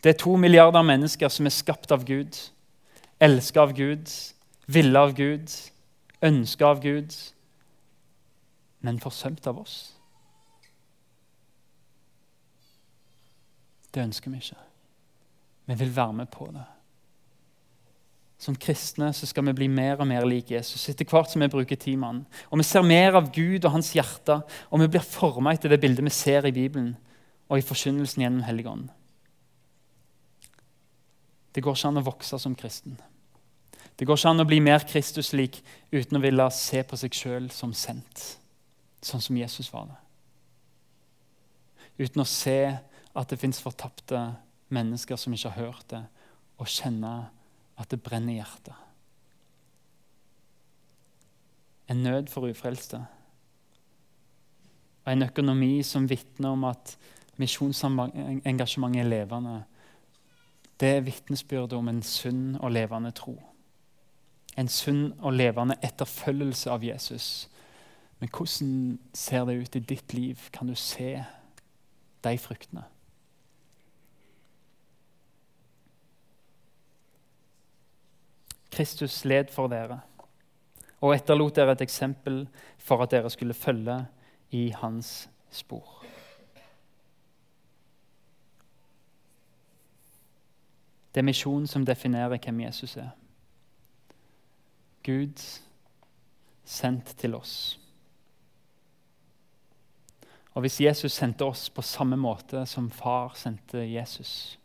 Det 0.04 0.14
er 0.14 0.18
to 0.22 0.36
milliarder 0.36 0.82
mennesker 0.82 1.28
som 1.28 1.46
er 1.46 1.54
skapt 1.54 1.92
av 1.92 2.04
Gud, 2.06 2.36
elsket 3.20 3.62
av 3.62 3.74
Gud, 3.74 4.06
ville 4.66 4.98
av 4.98 5.16
Gud, 5.18 5.50
ønsket 6.22 6.66
av 6.66 6.82
Gud, 6.82 7.14
men 8.80 9.00
forsømt 9.02 9.46
av 9.46 9.58
oss. 9.58 9.97
Det 13.98 14.04
ønsker 14.06 14.30
vi 14.30 14.38
ikke. 14.38 14.56
Vi 15.66 15.74
vil 15.80 15.96
være 15.96 16.12
med 16.20 16.28
på 16.30 16.46
det. 16.54 16.62
Som 18.38 18.54
kristne 18.54 19.10
så 19.12 19.26
skal 19.26 19.48
vi 19.48 19.56
bli 19.58 19.66
mer 19.66 19.98
og 19.98 20.06
mer 20.06 20.22
lik 20.30 20.52
Jesus 20.54 20.84
etter 20.92 21.08
hvert 21.10 21.32
som 21.32 21.42
vi 21.42 21.50
bruker 21.50 21.76
tid 21.76 21.98
med. 21.98 22.22
Og 22.52 22.62
Vi 22.62 22.66
ser 22.68 22.86
mer 22.86 23.18
av 23.18 23.32
Gud 23.34 23.64
og 23.64 23.72
hans 23.74 23.90
hjerte, 23.90 24.38
og 24.70 24.80
vi 24.80 24.86
blir 24.86 25.02
forma 25.02 25.52
etter 25.52 25.74
det 25.74 25.80
bildet 25.82 26.04
vi 26.04 26.14
ser 26.14 26.46
i 26.46 26.54
Bibelen 26.54 26.94
og 27.48 27.58
i 27.58 27.66
forkynnelsen 27.66 28.22
gjennom 28.22 28.46
Helligånden. 28.46 28.90
Det 31.54 31.64
går 31.64 31.74
ikke 31.74 31.90
an 31.90 31.98
å 31.98 32.06
vokse 32.06 32.38
som 32.38 32.54
kristen. 32.54 33.00
Det 33.98 34.06
går 34.06 34.14
ikke 34.14 34.30
an 34.30 34.44
å 34.44 34.46
bli 34.46 34.60
mer 34.62 34.86
Kristuslik 34.86 35.58
uten 35.90 36.20
å 36.20 36.22
ville 36.22 36.50
se 36.54 36.84
på 36.86 36.96
seg 37.00 37.18
sjøl 37.18 37.50
som 37.50 37.74
sendt, 37.74 38.36
sånn 39.02 39.24
som 39.24 39.36
Jesus 39.36 39.72
var 39.74 39.90
det. 39.90 39.98
Uten 42.06 42.22
å 42.22 42.28
se 42.30 42.78
at 43.18 43.30
det 43.30 43.40
fins 43.40 43.60
fortapte 43.62 44.20
mennesker 44.74 45.18
som 45.18 45.34
ikke 45.34 45.50
har 45.50 45.66
hørt 45.68 45.90
det, 45.90 46.04
og 46.58 46.70
kjenne 46.70 47.12
at 47.78 47.90
det 47.90 48.02
brenner 48.02 48.34
i 48.34 48.38
hjertet. 48.38 48.74
En 51.88 52.02
nød 52.04 52.28
for 52.28 52.46
ufrelste. 52.46 53.00
Og 55.06 55.12
en 55.12 55.24
økonomi 55.24 55.82
som 55.82 56.08
vitner 56.10 56.52
om 56.52 56.66
at 56.68 56.96
misjonsengasjementet 57.40 59.02
er 59.02 59.08
levende. 59.08 59.60
Det 60.78 60.96
er 60.96 61.06
vitnesbyrdet 61.06 61.78
om 61.78 61.88
en 61.88 62.02
sunn 62.04 62.58
og 62.60 62.74
levende 62.74 63.14
tro 63.16 63.38
en 64.58 64.68
sunn 64.68 65.12
og 65.22 65.36
levende 65.38 65.78
etterfølgelse 65.86 66.70
av 66.72 66.84
Jesus. 66.84 67.48
Men 68.18 68.30
hvordan 68.34 68.72
ser 69.14 69.44
det 69.46 69.58
ut 69.62 69.76
i 69.78 69.84
ditt 69.94 70.14
liv? 70.14 70.48
Kan 70.52 70.66
du 70.66 70.74
se 70.74 71.12
de 72.24 72.38
fruktene. 72.42 72.82
Kristus 78.78 79.24
led 79.26 79.50
for 79.50 79.66
dere 79.66 79.98
og 81.02 81.14
etterlot 81.14 81.56
dere 81.56 81.74
et 81.74 81.82
eksempel 81.82 82.44
for 82.82 83.02
at 83.02 83.10
dere 83.10 83.30
skulle 83.30 83.54
følge 83.54 83.98
i 84.54 84.68
hans 84.74 85.28
spor. 85.50 86.04
Det 91.14 91.22
er 91.22 91.26
misjonen 91.26 91.66
som 91.66 91.86
definerer 91.86 92.38
hvem 92.38 92.60
Jesus 92.60 92.96
er. 92.96 93.10
Gud 95.02 95.42
sendt 96.64 97.14
til 97.18 97.34
oss. 97.34 97.80
Og 100.54 100.60
Hvis 100.60 100.80
Jesus 100.80 101.12
sendte 101.12 101.44
oss 101.44 101.70
på 101.70 101.82
samme 101.82 102.16
måte 102.16 102.66
som 102.66 102.90
far 102.90 103.34
sendte 103.34 103.78
Jesus, 103.78 104.58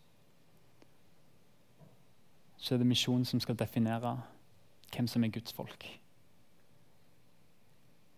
så 2.63 2.73
er 2.73 2.80
det 2.80 2.88
misjonen 2.88 3.26
som 3.28 3.41
skal 3.43 3.58
definere 3.60 4.13
hvem 4.93 5.08
som 5.08 5.23
er 5.23 5.32
Guds 5.36 5.52
folk. 5.54 5.84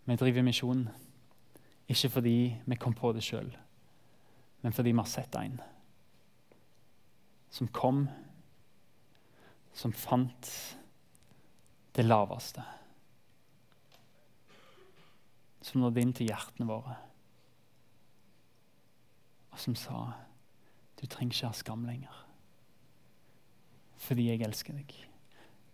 Vi 0.06 0.16
driver 0.16 0.44
misjon 0.46 0.84
ikke 1.88 2.10
fordi 2.14 2.36
vi 2.66 2.78
kom 2.78 2.94
på 2.94 3.10
det 3.12 3.24
sjøl, 3.26 3.48
men 4.62 4.72
fordi 4.72 4.92
vi 4.92 5.02
har 5.02 5.10
sett 5.10 5.34
en 5.40 5.58
som 7.50 7.68
kom, 7.74 8.04
som 9.74 9.92
fant 9.92 10.50
det 11.96 12.04
laveste. 12.04 12.62
Som 15.62 15.80
nådde 15.80 16.02
inn 16.04 16.14
til 16.14 16.30
hjertene 16.30 16.68
våre, 16.68 16.98
og 19.50 19.58
som 19.58 19.74
sa 19.74 20.04
du 21.00 21.06
trenger 21.06 21.34
ikke 21.34 21.50
ha 21.50 21.58
skam 21.64 21.88
lenger. 21.88 22.25
Fordi 23.96 24.28
jeg 24.28 24.42
elsker 24.46 24.76
deg. 24.76 24.92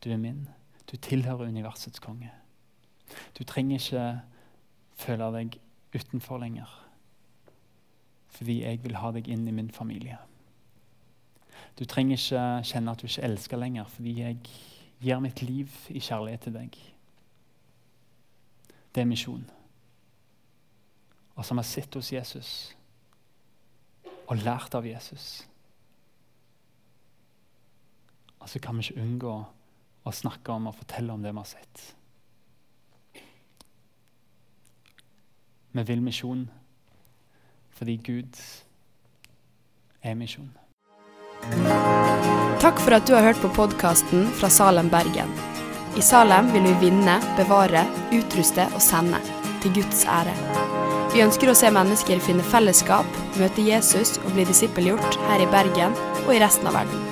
Du 0.04 0.10
er 0.10 0.20
min. 0.20 0.48
Du 0.90 0.96
tilhører 0.96 1.48
universets 1.48 2.00
konge. 2.00 2.30
Du 3.38 3.44
trenger 3.44 3.78
ikke 3.78 4.20
føle 4.96 5.30
deg 5.36 5.58
utenfor 5.94 6.38
lenger. 6.38 6.68
Fordi 8.32 8.62
jeg 8.62 8.80
vil 8.84 8.96
ha 8.96 9.12
deg 9.12 9.28
inn 9.28 9.46
i 9.48 9.54
min 9.54 9.70
familie. 9.70 10.18
Du 11.78 11.84
trenger 11.84 12.16
ikke 12.16 12.44
kjenne 12.68 12.92
at 12.92 13.00
du 13.00 13.08
ikke 13.08 13.24
elsker 13.28 13.60
lenger, 13.60 13.88
fordi 13.88 14.14
jeg 14.20 14.38
gir 15.02 15.20
mitt 15.20 15.42
liv 15.42 15.72
i 15.88 16.00
kjærlighet 16.00 16.46
til 16.46 16.56
deg. 16.56 16.78
Det 18.94 19.00
er 19.00 19.08
misjon. 19.08 19.44
Og 21.34 21.44
som 21.44 21.56
har 21.56 21.66
sett 21.66 21.94
hos 21.96 22.12
Jesus 22.12 22.50
og 24.28 24.36
lært 24.44 24.74
av 24.76 24.86
Jesus. 24.86 25.46
Og 28.42 28.48
så 28.50 28.60
kan 28.62 28.78
vi 28.78 28.88
ikke 28.88 29.02
unngå 29.02 29.34
å 30.02 30.12
snakke 30.12 30.54
om 30.54 30.66
og 30.70 30.78
fortelle 30.80 31.14
om 31.14 31.22
det 31.22 31.30
vi 31.32 31.42
har 31.42 31.50
sett. 31.50 31.84
Vi 35.72 35.84
vil 35.88 36.02
misjon 36.04 36.48
fordi 37.72 37.96
Gud 38.04 38.36
er 40.04 40.18
misjon. 40.18 40.50
Takk 42.62 42.78
for 42.78 42.94
at 42.94 43.08
du 43.08 43.14
har 43.16 43.24
hørt 43.26 43.40
på 43.42 43.50
podkasten 43.56 44.28
fra 44.38 44.50
Salem, 44.52 44.90
Bergen. 44.92 45.32
I 45.98 46.04
Salem 46.04 46.52
vil 46.52 46.68
vi 46.68 46.74
vinne, 46.86 47.16
bevare, 47.38 47.82
utruste 48.14 48.68
og 48.70 48.82
sende. 48.84 49.18
Til 49.64 49.74
Guds 49.80 50.04
ære. 50.10 50.34
Vi 51.12 51.24
ønsker 51.24 51.50
å 51.50 51.56
se 51.58 51.70
mennesker 51.74 52.22
finne 52.24 52.44
fellesskap, 52.54 53.18
møte 53.40 53.66
Jesus 53.66 54.16
og 54.22 54.32
bli 54.36 54.46
disippelgjort 54.48 55.18
her 55.28 55.44
i 55.44 55.50
Bergen 55.52 55.98
og 56.24 56.32
i 56.36 56.40
resten 56.42 56.70
av 56.70 56.80
verden. 56.80 57.11